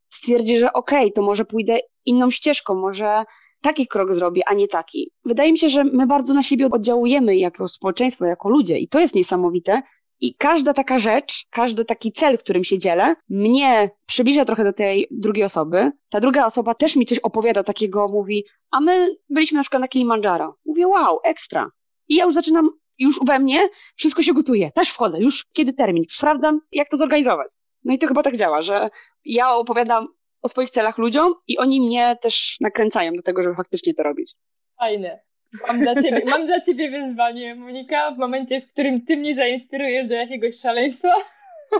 stwierdzi, 0.08 0.58
że 0.58 0.72
okej, 0.72 0.98
okay, 0.98 1.10
to 1.10 1.22
może 1.22 1.44
pójdę 1.44 1.78
inną 2.04 2.30
ścieżką, 2.30 2.74
może 2.74 3.24
taki 3.60 3.86
krok 3.86 4.12
zrobię, 4.12 4.42
a 4.46 4.54
nie 4.54 4.68
taki. 4.68 5.10
Wydaje 5.24 5.52
mi 5.52 5.58
się, 5.58 5.68
że 5.68 5.84
my 5.84 6.06
bardzo 6.06 6.34
na 6.34 6.42
siebie 6.42 6.68
oddziałujemy 6.70 7.36
jako 7.36 7.68
społeczeństwo, 7.68 8.24
jako 8.24 8.48
ludzie 8.48 8.78
i 8.78 8.88
to 8.88 9.00
jest 9.00 9.14
niesamowite. 9.14 9.82
I 10.20 10.34
każda 10.34 10.74
taka 10.74 10.98
rzecz, 10.98 11.46
każdy 11.50 11.84
taki 11.84 12.12
cel, 12.12 12.38
którym 12.38 12.64
się 12.64 12.78
dzielę, 12.78 13.14
mnie 13.28 13.90
przybliża 14.06 14.44
trochę 14.44 14.64
do 14.64 14.72
tej 14.72 15.08
drugiej 15.10 15.44
osoby. 15.44 15.92
Ta 16.08 16.20
druga 16.20 16.46
osoba 16.46 16.74
też 16.74 16.96
mi 16.96 17.06
coś 17.06 17.18
opowiada 17.18 17.62
takiego, 17.62 18.06
mówi, 18.12 18.44
a 18.70 18.80
my 18.80 19.16
byliśmy 19.30 19.56
na 19.56 19.62
przykład 19.62 19.80
na 19.80 19.88
Kilimandżaro. 19.88 20.56
Mówię, 20.64 20.88
wow, 20.88 21.18
ekstra. 21.24 21.70
I 22.08 22.14
ja 22.14 22.24
już 22.24 22.34
zaczynam, 22.34 22.70
już 22.98 23.20
we 23.26 23.38
mnie 23.38 23.68
wszystko 23.96 24.22
się 24.22 24.34
gotuje. 24.34 24.70
Też 24.72 24.88
wchodzę, 24.88 25.18
już 25.20 25.44
kiedy 25.52 25.72
termin. 25.72 26.04
Sprawdzam, 26.10 26.60
jak 26.72 26.88
to 26.88 26.96
zorganizować. 26.96 27.52
No 27.84 27.94
i 27.94 27.98
to 27.98 28.06
chyba 28.06 28.22
tak 28.22 28.36
działa, 28.36 28.62
że 28.62 28.88
ja 29.24 29.54
opowiadam 29.54 30.06
o 30.42 30.48
swoich 30.48 30.70
celach 30.70 30.98
ludziom 30.98 31.34
i 31.46 31.58
oni 31.58 31.80
mnie 31.80 32.16
też 32.22 32.56
nakręcają 32.60 33.12
do 33.12 33.22
tego, 33.22 33.42
żeby 33.42 33.54
faktycznie 33.54 33.94
to 33.94 34.02
robić. 34.02 34.34
Fajne. 34.78 35.20
Mam 35.68 35.80
dla 35.80 35.94
ciebie, 35.94 36.22
mam 36.24 36.46
dla 36.46 36.60
ciebie 36.60 36.90
wyzwanie, 36.90 37.54
Monika, 37.54 38.10
w 38.10 38.18
momencie, 38.18 38.60
w 38.60 38.72
którym 38.72 39.04
ty 39.04 39.16
mnie 39.16 39.34
zainspirujesz 39.34 40.08
do 40.08 40.14
jakiegoś 40.14 40.60
szaleństwa, 40.60 41.14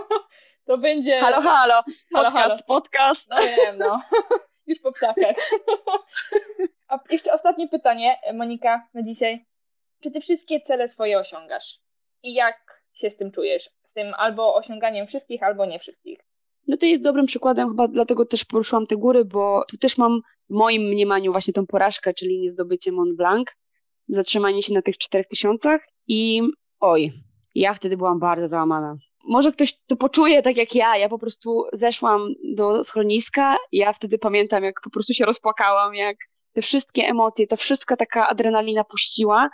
to 0.67 0.77
będzie... 0.77 1.19
Halo, 1.19 1.41
halo, 1.41 1.83
podcast, 1.83 2.13
halo, 2.13 2.29
halo. 2.29 2.57
podcast. 2.67 3.29
No 3.29 3.37
wiem, 3.37 3.77
no. 3.77 4.01
Już 4.67 4.79
po 4.79 4.91
ptakach. 4.91 5.35
A 6.87 6.99
jeszcze 7.09 7.33
ostatnie 7.33 7.67
pytanie, 7.67 8.19
Monika, 8.33 8.87
na 8.93 9.03
dzisiaj. 9.03 9.45
Czy 9.99 10.11
ty 10.11 10.21
wszystkie 10.21 10.61
cele 10.61 10.87
swoje 10.87 11.19
osiągasz? 11.19 11.79
I 12.23 12.33
jak 12.33 12.83
się 12.93 13.09
z 13.09 13.15
tym 13.15 13.31
czujesz? 13.31 13.69
Z 13.83 13.93
tym 13.93 14.13
albo 14.17 14.55
osiąganiem 14.55 15.07
wszystkich, 15.07 15.43
albo 15.43 15.65
nie 15.65 15.79
wszystkich? 15.79 16.19
No 16.67 16.77
to 16.77 16.85
jest 16.85 17.03
dobrym 17.03 17.25
przykładem, 17.25 17.69
chyba 17.69 17.87
dlatego 17.87 18.25
też 18.25 18.45
poruszyłam 18.45 18.85
te 18.85 18.97
góry, 18.97 19.25
bo 19.25 19.65
tu 19.67 19.77
też 19.77 19.97
mam 19.97 20.21
w 20.49 20.53
moim 20.53 20.81
mniemaniu 20.81 21.31
właśnie 21.31 21.53
tą 21.53 21.65
porażkę, 21.65 22.13
czyli 22.13 22.39
niezdobycie 22.39 22.91
Mont 22.91 23.17
Blanc, 23.17 23.47
zatrzymanie 24.07 24.61
się 24.61 24.73
na 24.73 24.81
tych 24.81 24.97
czterech 24.97 25.27
tysiącach 25.27 25.81
i 26.07 26.41
oj, 26.79 27.11
ja 27.55 27.73
wtedy 27.73 27.97
byłam 27.97 28.19
bardzo 28.19 28.47
załamana. 28.47 28.95
Może 29.23 29.51
ktoś 29.51 29.73
to 29.87 29.95
poczuje 29.95 30.41
tak 30.41 30.57
jak 30.57 30.75
ja, 30.75 30.97
ja 30.97 31.09
po 31.09 31.17
prostu 31.17 31.65
zeszłam 31.73 32.33
do 32.43 32.83
schroniska, 32.83 33.57
ja 33.71 33.93
wtedy 33.93 34.17
pamiętam, 34.17 34.63
jak 34.63 34.81
po 34.83 34.89
prostu 34.89 35.13
się 35.13 35.25
rozpłakałam, 35.25 35.95
jak 35.95 36.17
te 36.53 36.61
wszystkie 36.61 37.03
emocje, 37.03 37.47
ta 37.47 37.55
wszystka 37.55 37.95
taka 37.95 38.27
adrenalina 38.27 38.83
puściła 38.83 39.49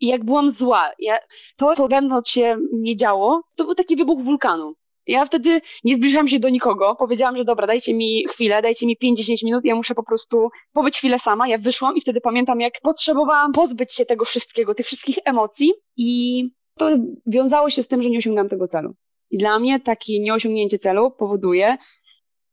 i 0.00 0.06
jak 0.06 0.24
byłam 0.24 0.50
zła. 0.50 0.90
Ja, 0.98 1.18
to, 1.56 1.74
co 1.74 1.88
wewnątrz 1.88 2.32
się 2.32 2.56
nie 2.72 2.96
działo, 2.96 3.42
to 3.56 3.64
był 3.64 3.74
taki 3.74 3.96
wybuch 3.96 4.22
wulkanu. 4.22 4.74
Ja 5.06 5.24
wtedy 5.24 5.60
nie 5.84 5.96
zbliżałam 5.96 6.28
się 6.28 6.38
do 6.38 6.48
nikogo. 6.48 6.96
Powiedziałam, 6.96 7.36
że 7.36 7.44
dobra, 7.44 7.66
dajcie 7.66 7.94
mi 7.94 8.24
chwilę, 8.28 8.62
dajcie 8.62 8.86
mi 8.86 8.96
5-10 8.96 9.44
minut, 9.44 9.64
ja 9.64 9.74
muszę 9.74 9.94
po 9.94 10.02
prostu 10.02 10.48
pobyć 10.72 10.98
chwilę 10.98 11.18
sama. 11.18 11.48
Ja 11.48 11.58
wyszłam 11.58 11.96
i 11.96 12.00
wtedy 12.00 12.20
pamiętam, 12.20 12.60
jak 12.60 12.74
potrzebowałam 12.82 13.52
pozbyć 13.52 13.94
się 13.94 14.06
tego 14.06 14.24
wszystkiego, 14.24 14.74
tych 14.74 14.86
wszystkich 14.86 15.18
emocji 15.24 15.72
i 15.96 16.42
to 16.78 16.90
wiązało 17.26 17.70
się 17.70 17.82
z 17.82 17.88
tym, 17.88 18.02
że 18.02 18.10
nie 18.10 18.18
osiągnęłam 18.18 18.48
tego 18.48 18.68
celu. 18.68 18.94
I 19.30 19.38
dla 19.38 19.58
mnie 19.58 19.80
takie 19.80 20.20
nieosiągnięcie 20.20 20.78
celu 20.78 21.10
powoduje 21.10 21.76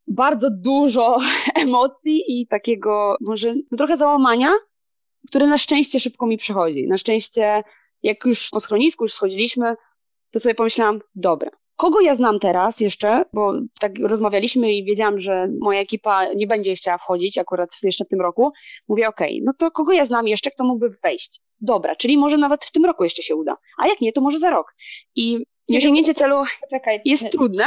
bardzo 0.08 0.50
dużo 0.52 1.18
emocji 1.66 2.24
i 2.28 2.48
takiego 2.48 3.16
może 3.22 3.56
no 3.72 3.78
trochę 3.78 3.98
załamania, 3.98 4.52
które 5.28 5.48
na 5.48 5.58
szczęście 5.58 6.00
szybko 6.00 6.28
mi 6.28 6.38
przychodzi. 6.38 6.88
Na 6.88 6.98
szczęście, 6.98 7.64
jak 8.04 8.26
już 8.26 8.50
po 8.50 8.60
schronisku 8.60 9.04
już 9.04 9.14
schodziliśmy, 9.14 9.76
to 10.32 10.40
sobie 10.40 10.56
pomyślałam, 10.56 11.00
dobra, 11.16 11.52
Kogo 11.78 12.02
ja 12.02 12.16
znam 12.16 12.40
teraz 12.40 12.80
jeszcze, 12.80 13.26
bo 13.34 13.54
tak 13.80 14.00
rozmawialiśmy 14.00 14.74
i 14.74 14.84
wiedziałam, 14.84 15.20
że 15.20 15.48
moja 15.60 15.80
ekipa 15.80 16.34
nie 16.34 16.48
będzie 16.48 16.76
chciała 16.76 16.98
wchodzić 16.98 17.38
akurat 17.38 17.70
jeszcze 17.84 18.06
w 18.06 18.08
tym 18.08 18.22
roku. 18.22 18.52
Mówię, 18.88 19.08
okej, 19.08 19.34
okay, 19.34 19.42
no 19.46 19.54
to 19.58 19.72
kogo 19.72 19.92
ja 19.92 20.06
znam 20.06 20.28
jeszcze, 20.28 20.52
kto 20.52 20.64
mógłby 20.64 20.90
wejść? 21.04 21.42
Dobra, 21.62 21.96
czyli 21.96 22.18
może 22.18 22.38
nawet 22.38 22.66
w 22.66 22.72
tym 22.72 22.86
roku 22.86 23.04
jeszcze 23.04 23.24
się 23.24 23.36
uda. 23.36 23.58
A 23.78 23.88
jak 23.88 24.02
nie, 24.02 24.12
to 24.12 24.22
może 24.22 24.40
za 24.40 24.50
rok. 24.50 24.76
I 25.16 25.46
nieosiągnięcie 25.70 26.14
celu 26.14 26.44
Poczekaj. 26.62 27.02
jest 27.06 27.32
trudne. 27.32 27.66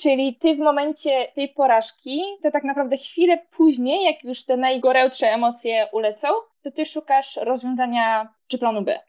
Czyli 0.00 0.36
ty 0.36 0.56
w 0.56 0.58
momencie 0.58 1.32
tej 1.34 1.48
porażki, 1.48 2.22
to 2.42 2.50
tak 2.50 2.64
naprawdę 2.64 2.96
chwilę 2.96 3.38
później, 3.50 4.04
jak 4.04 4.24
już 4.24 4.44
te 4.44 4.56
najgorętsze 4.56 5.26
emocje 5.26 5.88
ulecą, 5.92 6.28
to 6.62 6.70
ty 6.70 6.84
szukasz 6.84 7.36
rozwiązania 7.36 8.34
czy 8.48 8.58
planu 8.58 8.82
B. 8.82 9.00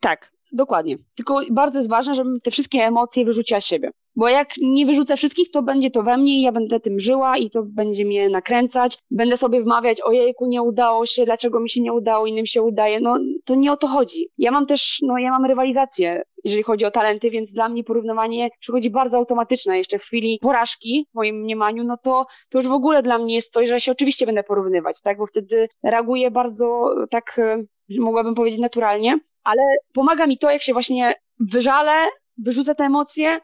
Tak, 0.00 0.32
Dokładnie. 0.52 0.96
Tylko 1.14 1.40
bardzo 1.50 1.78
jest 1.78 1.90
ważne, 1.90 2.14
żebym 2.14 2.40
te 2.40 2.50
wszystkie 2.50 2.78
emocje 2.78 3.24
wyrzuciła 3.24 3.60
z 3.60 3.66
siebie. 3.66 3.90
Bo 4.18 4.28
jak 4.28 4.48
nie 4.56 4.86
wyrzucę 4.86 5.16
wszystkich, 5.16 5.50
to 5.50 5.62
będzie 5.62 5.90
to 5.90 6.02
we 6.02 6.16
mnie 6.16 6.38
i 6.38 6.42
ja 6.42 6.52
będę 6.52 6.80
tym 6.80 6.98
żyła 6.98 7.36
i 7.36 7.50
to 7.50 7.62
będzie 7.62 8.04
mnie 8.04 8.28
nakręcać. 8.28 8.98
Będę 9.10 9.36
sobie 9.36 9.62
wmawiać, 9.62 10.00
ojejku, 10.00 10.46
nie 10.46 10.62
udało 10.62 11.06
się, 11.06 11.24
dlaczego 11.24 11.60
mi 11.60 11.70
się 11.70 11.80
nie 11.80 11.92
udało, 11.92 12.26
innym 12.26 12.46
się 12.46 12.62
udaje. 12.62 13.00
No, 13.00 13.18
to 13.44 13.54
nie 13.54 13.72
o 13.72 13.76
to 13.76 13.86
chodzi. 13.86 14.28
Ja 14.38 14.50
mam 14.50 14.66
też, 14.66 14.98
no, 15.02 15.18
ja 15.18 15.30
mam 15.30 15.44
rywalizację, 15.44 16.22
jeżeli 16.44 16.62
chodzi 16.62 16.84
o 16.84 16.90
talenty, 16.90 17.30
więc 17.30 17.52
dla 17.52 17.68
mnie 17.68 17.84
porównywanie 17.84 18.48
przychodzi 18.60 18.90
bardzo 18.90 19.18
automatyczne. 19.18 19.78
Jeszcze 19.78 19.98
w 19.98 20.02
chwili 20.02 20.38
porażki, 20.42 21.06
w 21.12 21.14
moim 21.14 21.36
mniemaniu, 21.36 21.84
no 21.84 21.96
to, 21.96 22.26
to 22.50 22.58
już 22.58 22.68
w 22.68 22.72
ogóle 22.72 23.02
dla 23.02 23.18
mnie 23.18 23.34
jest 23.34 23.52
coś, 23.52 23.68
że 23.68 23.80
się 23.80 23.92
oczywiście 23.92 24.26
będę 24.26 24.42
porównywać, 24.42 25.00
tak? 25.02 25.18
Bo 25.18 25.26
wtedy 25.26 25.68
reaguję 25.82 26.30
bardzo 26.30 26.94
tak, 27.10 27.38
e, 27.38 27.64
mogłabym 27.98 28.34
powiedzieć 28.34 28.60
naturalnie, 28.60 29.18
ale 29.44 29.62
pomaga 29.94 30.26
mi 30.26 30.38
to, 30.38 30.50
jak 30.50 30.62
się 30.62 30.72
właśnie 30.72 31.14
wyżalę, 31.40 31.92
wyrzucę 32.38 32.74
te 32.74 32.84
emocje. 32.84 33.40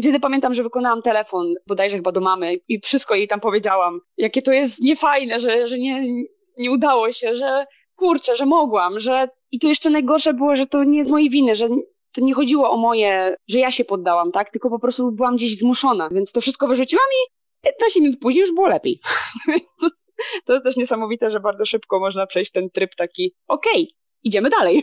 Wtedy 0.00 0.20
pamiętam, 0.20 0.54
że 0.54 0.62
wykonałam 0.62 1.02
telefon, 1.02 1.54
bodajże 1.66 1.96
chyba 1.96 2.12
do 2.12 2.20
mamy 2.20 2.54
i 2.68 2.80
wszystko 2.80 3.14
jej 3.14 3.28
tam 3.28 3.40
powiedziałam. 3.40 4.00
Jakie 4.16 4.42
to 4.42 4.52
jest 4.52 4.80
niefajne, 4.80 5.40
że, 5.40 5.68
że 5.68 5.78
nie, 5.78 6.24
nie 6.58 6.70
udało 6.70 7.12
się, 7.12 7.34
że 7.34 7.66
kurczę, 7.94 8.36
że 8.36 8.46
mogłam, 8.46 9.00
że... 9.00 9.28
I 9.52 9.58
to 9.58 9.68
jeszcze 9.68 9.90
najgorsze 9.90 10.34
było, 10.34 10.56
że 10.56 10.66
to 10.66 10.84
nie 10.84 11.04
z 11.04 11.10
mojej 11.10 11.30
winy, 11.30 11.56
że 11.56 11.68
to 12.12 12.20
nie 12.20 12.34
chodziło 12.34 12.70
o 12.70 12.76
moje, 12.76 13.34
że 13.48 13.58
ja 13.58 13.70
się 13.70 13.84
poddałam, 13.84 14.32
tak? 14.32 14.50
Tylko 14.50 14.70
po 14.70 14.78
prostu 14.78 15.12
byłam 15.12 15.36
gdzieś 15.36 15.58
zmuszona, 15.58 16.08
więc 16.12 16.32
to 16.32 16.40
wszystko 16.40 16.66
wyrzuciłam 16.66 17.06
i 17.24 17.30
15 17.66 18.00
minut 18.00 18.20
później 18.20 18.40
już 18.40 18.54
było 18.54 18.68
lepiej. 18.68 19.00
to 20.46 20.52
jest 20.52 20.64
też 20.64 20.76
niesamowite, 20.76 21.30
że 21.30 21.40
bardzo 21.40 21.66
szybko 21.66 22.00
można 22.00 22.26
przejść 22.26 22.52
ten 22.52 22.70
tryb 22.70 22.94
taki, 22.94 23.34
okej, 23.48 23.82
okay, 23.82 23.86
idziemy 24.22 24.50
dalej. 24.50 24.82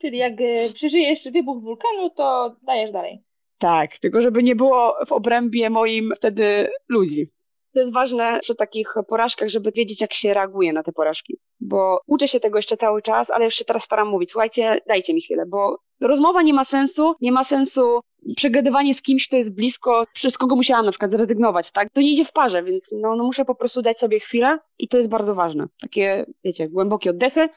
Czyli 0.00 0.18
jak 0.18 0.40
e, 0.40 0.72
przeżyjesz 0.74 1.28
wybuch 1.32 1.62
wulkanu, 1.62 2.10
to 2.10 2.56
dajesz 2.62 2.92
dalej. 2.92 3.24
Tak, 3.64 3.98
tylko 3.98 4.20
żeby 4.20 4.42
nie 4.42 4.56
było 4.56 4.96
w 5.06 5.12
obrębie 5.12 5.70
moim 5.70 6.12
wtedy 6.16 6.68
ludzi. 6.88 7.28
To 7.74 7.80
jest 7.80 7.92
ważne 7.92 8.38
przy 8.42 8.54
takich 8.54 8.94
porażkach, 9.08 9.48
żeby 9.48 9.70
wiedzieć, 9.72 10.00
jak 10.00 10.14
się 10.14 10.34
reaguje 10.34 10.72
na 10.72 10.82
te 10.82 10.92
porażki. 10.92 11.38
Bo 11.60 12.00
uczę 12.06 12.28
się 12.28 12.40
tego 12.40 12.58
jeszcze 12.58 12.76
cały 12.76 13.02
czas, 13.02 13.30
ale 13.30 13.50
się 13.50 13.64
teraz 13.64 13.82
staram 13.82 14.08
mówić, 14.08 14.30
słuchajcie, 14.30 14.78
dajcie 14.88 15.14
mi 15.14 15.22
chwilę, 15.22 15.44
bo 15.46 15.78
rozmowa 16.00 16.42
nie 16.42 16.54
ma 16.54 16.64
sensu, 16.64 17.14
nie 17.20 17.32
ma 17.32 17.44
sensu 17.44 18.00
przegadywanie 18.36 18.94
z 18.94 19.02
kimś, 19.02 19.28
kto 19.28 19.36
jest 19.36 19.54
blisko, 19.54 20.02
przez 20.14 20.38
kogo 20.38 20.56
musiałam 20.56 20.84
na 20.84 20.90
przykład 20.90 21.10
zrezygnować, 21.10 21.72
tak? 21.72 21.88
To 21.92 22.00
nie 22.00 22.12
idzie 22.12 22.24
w 22.24 22.32
parze, 22.32 22.62
więc 22.62 22.90
no, 22.92 23.16
no 23.16 23.24
muszę 23.24 23.44
po 23.44 23.54
prostu 23.54 23.82
dać 23.82 23.98
sobie 23.98 24.20
chwilę 24.20 24.58
i 24.78 24.88
to 24.88 24.96
jest 24.96 25.08
bardzo 25.08 25.34
ważne. 25.34 25.66
Takie, 25.82 26.26
wiecie, 26.44 26.68
głębokie 26.68 27.10
oddechy, 27.10 27.48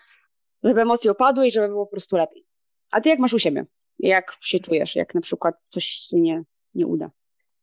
żeby 0.63 0.82
emocje 0.82 1.12
opadły 1.12 1.48
i 1.48 1.52
żeby 1.52 1.67
było 1.67 1.86
po 1.86 1.91
prostu 1.91 2.15
lepiej. 2.15 2.46
A 2.91 3.02
ty 3.02 3.10
jak 3.10 3.20
masz 3.20 3.34
u 3.34 3.39
siebie? 3.39 3.65
Jak 4.00 4.38
się 4.42 4.60
czujesz, 4.60 4.96
jak 4.96 5.16
na 5.16 5.22
przykład 5.22 5.66
coś 5.70 5.84
się 5.84 6.20
nie, 6.20 6.44
nie 6.74 6.88
uda? 6.88 7.12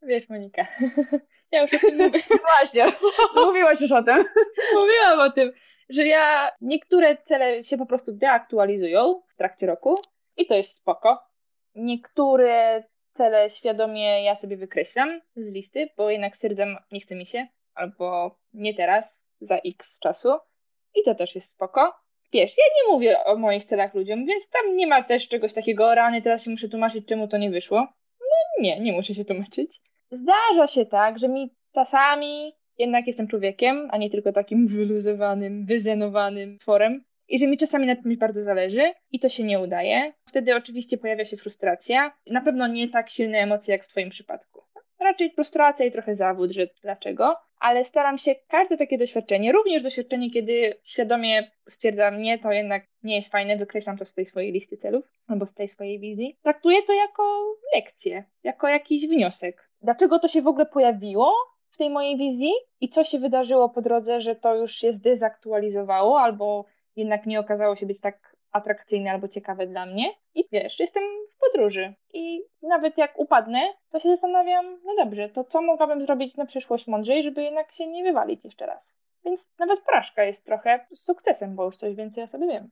Wiesz, 0.02 0.28
Monika, 0.28 0.66
ja 1.52 1.62
już 1.62 1.74
o 1.74 1.78
tym 1.78 1.96
mówię. 1.98 2.20
Właśnie, 2.58 2.84
mówiłaś 3.46 3.80
już 3.80 3.92
o 3.92 4.02
tym. 4.02 4.24
Mówiłam 4.74 5.20
o 5.20 5.30
tym, 5.30 5.52
że 5.88 6.06
ja 6.06 6.50
niektóre 6.60 7.16
cele 7.16 7.62
się 7.62 7.78
po 7.78 7.86
prostu 7.86 8.12
deaktualizują 8.12 9.22
w 9.28 9.36
trakcie 9.36 9.66
roku 9.66 9.94
i 10.36 10.46
to 10.46 10.54
jest 10.54 10.72
spoko. 10.72 11.22
Niektóre 11.74 12.84
cele 13.12 13.50
świadomie 13.50 14.24
ja 14.24 14.34
sobie 14.34 14.56
wykreślam 14.56 15.20
z 15.36 15.52
listy, 15.52 15.88
bo 15.96 16.10
jednak 16.10 16.36
stwierdzam, 16.36 16.76
nie 16.92 17.00
chce 17.00 17.14
mi 17.14 17.26
się, 17.26 17.46
albo 17.74 18.38
nie 18.52 18.74
teraz, 18.74 19.24
za 19.40 19.56
x 19.56 19.98
czasu. 19.98 20.38
I 20.94 21.02
to 21.02 21.14
też 21.14 21.34
jest 21.34 21.48
spoko 21.48 22.03
wiesz, 22.32 22.52
ja 22.58 22.64
nie 22.76 22.92
mówię 22.92 23.24
o 23.24 23.36
moich 23.36 23.64
celach 23.64 23.94
ludziom, 23.94 24.26
więc 24.26 24.50
tam 24.50 24.76
nie 24.76 24.86
ma 24.86 25.02
też 25.02 25.28
czegoś 25.28 25.52
takiego, 25.52 25.94
rany, 25.94 26.22
teraz 26.22 26.44
się 26.44 26.50
muszę 26.50 26.68
tłumaczyć, 26.68 27.06
czemu 27.06 27.28
to 27.28 27.38
nie 27.38 27.50
wyszło. 27.50 27.86
No 28.20 28.62
nie, 28.62 28.80
nie 28.80 28.92
muszę 28.92 29.14
się 29.14 29.24
tłumaczyć. 29.24 29.80
Zdarza 30.10 30.66
się 30.66 30.86
tak, 30.86 31.18
że 31.18 31.28
mi 31.28 31.54
czasami 31.72 32.52
jednak 32.78 33.06
jestem 33.06 33.26
człowiekiem, 33.26 33.88
a 33.90 33.98
nie 33.98 34.10
tylko 34.10 34.32
takim 34.32 34.66
wyluzowanym, 34.76 35.66
wyzenowanym 35.66 36.58
tworem. 36.58 37.04
I 37.28 37.38
że 37.38 37.46
mi 37.46 37.56
czasami 37.56 37.86
na 37.86 37.96
tym 37.96 38.16
bardzo 38.16 38.42
zależy 38.42 38.92
i 39.10 39.20
to 39.20 39.28
się 39.28 39.44
nie 39.44 39.60
udaje. 39.60 40.12
Wtedy 40.28 40.56
oczywiście 40.56 40.98
pojawia 40.98 41.24
się 41.24 41.36
frustracja. 41.36 42.12
Na 42.26 42.40
pewno 42.40 42.66
nie 42.66 42.88
tak 42.88 43.10
silne 43.10 43.38
emocje 43.38 43.72
jak 43.72 43.84
w 43.84 43.88
Twoim 43.88 44.10
przypadku. 44.10 44.60
Raczej 45.00 45.30
frustracja 45.30 45.86
i 45.86 45.90
trochę 45.90 46.14
zawód, 46.14 46.50
że 46.50 46.66
dlaczego. 46.82 47.36
Ale 47.64 47.84
staram 47.84 48.18
się 48.18 48.34
każde 48.48 48.76
takie 48.76 48.98
doświadczenie, 48.98 49.52
również 49.52 49.82
doświadczenie, 49.82 50.30
kiedy 50.30 50.74
świadomie 50.82 51.50
stwierdzam, 51.68 52.22
nie, 52.22 52.38
to 52.38 52.52
jednak 52.52 52.86
nie 53.02 53.16
jest 53.16 53.30
fajne, 53.32 53.56
wykreślam 53.56 53.96
to 53.96 54.04
z 54.04 54.14
tej 54.14 54.26
swojej 54.26 54.52
listy 54.52 54.76
celów 54.76 55.10
albo 55.26 55.46
z 55.46 55.54
tej 55.54 55.68
swojej 55.68 55.98
wizji, 55.98 56.38
traktuję 56.42 56.82
to 56.82 56.92
jako 56.92 57.56
lekcję, 57.74 58.24
jako 58.42 58.68
jakiś 58.68 59.06
wniosek. 59.08 59.70
Dlaczego 59.82 60.18
to 60.18 60.28
się 60.28 60.42
w 60.42 60.46
ogóle 60.46 60.66
pojawiło? 60.66 61.32
w 61.68 61.76
tej 61.76 61.90
mojej 61.90 62.16
wizji 62.16 62.52
i 62.80 62.88
co 62.88 63.04
się 63.04 63.18
wydarzyło 63.18 63.68
po 63.68 63.82
drodze, 63.82 64.20
że 64.20 64.36
to 64.36 64.54
już 64.54 64.72
się 64.72 64.92
zdezaktualizowało 64.92 66.20
albo 66.20 66.64
jednak 66.96 67.26
nie 67.26 67.40
okazało 67.40 67.76
się 67.76 67.86
być 67.86 68.00
tak 68.00 68.33
atrakcyjne 68.54 69.10
albo 69.10 69.28
ciekawe 69.28 69.66
dla 69.66 69.86
mnie. 69.86 70.14
I 70.34 70.44
wiesz, 70.52 70.80
jestem 70.80 71.02
w 71.30 71.36
podróży 71.38 71.94
i 72.12 72.42
nawet 72.62 72.98
jak 72.98 73.18
upadnę, 73.18 73.60
to 73.90 74.00
się 74.00 74.08
zastanawiam, 74.08 74.80
no 74.84 75.04
dobrze, 75.04 75.28
to 75.28 75.44
co 75.44 75.62
mogłabym 75.62 76.06
zrobić 76.06 76.36
na 76.36 76.46
przyszłość 76.46 76.86
mądrzej, 76.86 77.22
żeby 77.22 77.42
jednak 77.42 77.72
się 77.72 77.86
nie 77.86 78.04
wywalić 78.04 78.44
jeszcze 78.44 78.66
raz. 78.66 78.96
Więc 79.24 79.52
nawet 79.58 79.80
porażka 79.80 80.24
jest 80.24 80.44
trochę 80.46 80.86
sukcesem, 80.94 81.54
bo 81.54 81.64
już 81.64 81.76
coś 81.76 81.94
więcej 81.94 82.20
ja 82.20 82.26
sobie 82.26 82.46
wiem. 82.46 82.70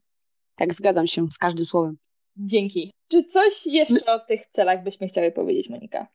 Tak, 0.56 0.74
zgadzam 0.74 1.06
się 1.06 1.26
z 1.30 1.38
każdym 1.38 1.66
słowem. 1.66 1.96
Dzięki. 2.36 2.92
Czy 3.08 3.24
coś 3.24 3.66
jeszcze 3.66 4.12
o 4.14 4.18
tych 4.18 4.46
celach 4.46 4.82
byśmy 4.82 5.06
chciały 5.06 5.32
powiedzieć, 5.32 5.70
Monika? 5.70 6.06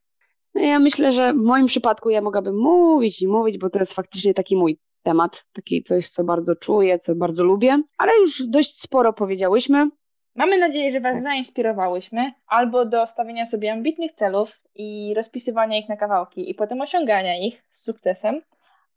No 0.56 0.62
ja 0.62 0.80
myślę, 0.80 1.12
że 1.12 1.34
w 1.34 1.46
moim 1.46 1.66
przypadku 1.66 2.10
ja 2.10 2.22
mogłabym 2.22 2.56
mówić 2.56 3.22
i 3.22 3.28
mówić, 3.28 3.58
bo 3.58 3.70
to 3.70 3.80
jest 3.80 3.94
faktycznie 3.94 4.34
taki 4.34 4.56
mój 4.56 4.78
temat, 5.08 5.46
taki 5.54 5.84
coś, 5.84 6.10
co 6.10 6.24
bardzo 6.24 6.56
czuję, 6.56 7.00
co 7.00 7.16
bardzo 7.16 7.44
lubię, 7.44 7.82
ale 7.98 8.12
już 8.20 8.46
dość 8.48 8.82
sporo 8.82 9.14
powiedziałyśmy. 9.14 9.90
Mamy 10.36 10.58
nadzieję, 10.58 10.92
że 10.92 11.00
Was 11.00 11.14
tak. 11.14 11.24
zainspirowałyśmy 11.24 12.32
albo 12.48 12.86
do 12.86 13.08
stawienia 13.08 13.46
sobie 13.46 13.72
ambitnych 13.72 14.12
celów 14.12 14.62
i 14.76 15.14
rozpisywania 15.16 15.78
ich 15.80 15.90
na 15.90 15.98
kawałki 15.98 16.50
i 16.50 16.56
potem 16.56 16.82
osiągania 16.82 17.38
ich 17.38 17.64
z 17.70 17.84
sukcesem, 17.84 18.42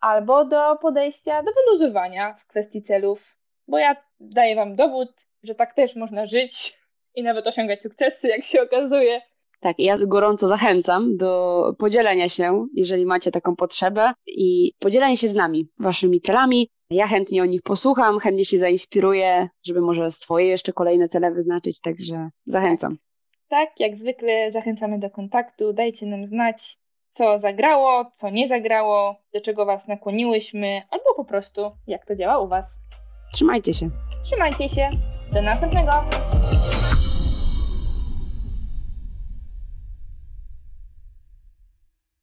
albo 0.01 0.44
do 0.44 0.77
podejścia 0.83 1.42
do 1.42 1.51
wyluzowania 1.53 2.35
w 2.35 2.46
kwestii 2.46 2.83
celów, 2.83 3.37
bo 3.68 3.79
ja 3.79 3.96
daję 4.20 4.57
Wam 4.57 4.77
dowód, 4.77 5.27
że 5.42 5.55
tak 5.55 5.75
też 5.75 5.96
można 5.96 6.27
żyć 6.27 6.79
i 7.14 7.23
nawet 7.23 7.46
osiągać 7.46 7.83
sukcesy, 7.83 8.29
jak 8.29 8.44
się 8.44 8.62
okazuje. 8.62 9.23
Tak, 9.61 9.79
ja 9.79 9.96
gorąco 10.07 10.46
zachęcam 10.46 11.16
do 11.16 11.62
podzielenia 11.79 12.29
się, 12.29 12.66
jeżeli 12.75 13.07
macie 13.07 13.31
taką 13.31 13.57
potrzebę 13.57 14.12
i 14.27 14.73
podzielenia 14.79 15.16
się 15.16 15.29
z 15.29 15.35
nami 15.35 15.68
waszymi 15.79 16.20
celami. 16.20 16.68
Ja 16.90 17.07
chętnie 17.07 17.42
o 17.42 17.46
nich 17.46 17.62
posłucham, 17.62 18.18
chętnie 18.18 18.44
się 18.44 18.59
zainspiruję, 18.59 19.49
żeby 19.66 19.81
może 19.81 20.11
swoje 20.11 20.46
jeszcze 20.46 20.73
kolejne 20.73 21.09
cele 21.09 21.31
wyznaczyć, 21.31 21.81
także 21.81 22.31
zachęcam. 22.44 22.96
Tak, 23.49 23.68
tak 23.68 23.81
jak 23.81 23.96
zwykle 23.96 24.53
zachęcamy 24.53 24.99
do 24.99 25.11
kontaktu, 25.11 25.73
dajcie 25.73 26.07
nam 26.07 26.27
znać, 26.27 26.79
co 27.09 27.38
zagrało, 27.38 28.11
co 28.14 28.31
nie 28.31 28.49
zagrało, 28.49 29.16
do 29.35 29.40
czego 29.40 29.66
was 29.66 29.88
nakłoniłyśmy, 29.88 30.83
albo 30.90 31.14
po 31.16 31.25
prostu 31.25 31.70
jak 31.87 32.07
to 32.07 32.16
działa 32.16 32.38
u 32.38 32.49
was. 32.49 32.79
Trzymajcie 33.33 33.75
się. 33.75 33.90
Trzymajcie 34.23 34.68
się. 34.68 34.90
Do 35.33 35.42
następnego. 35.42 35.92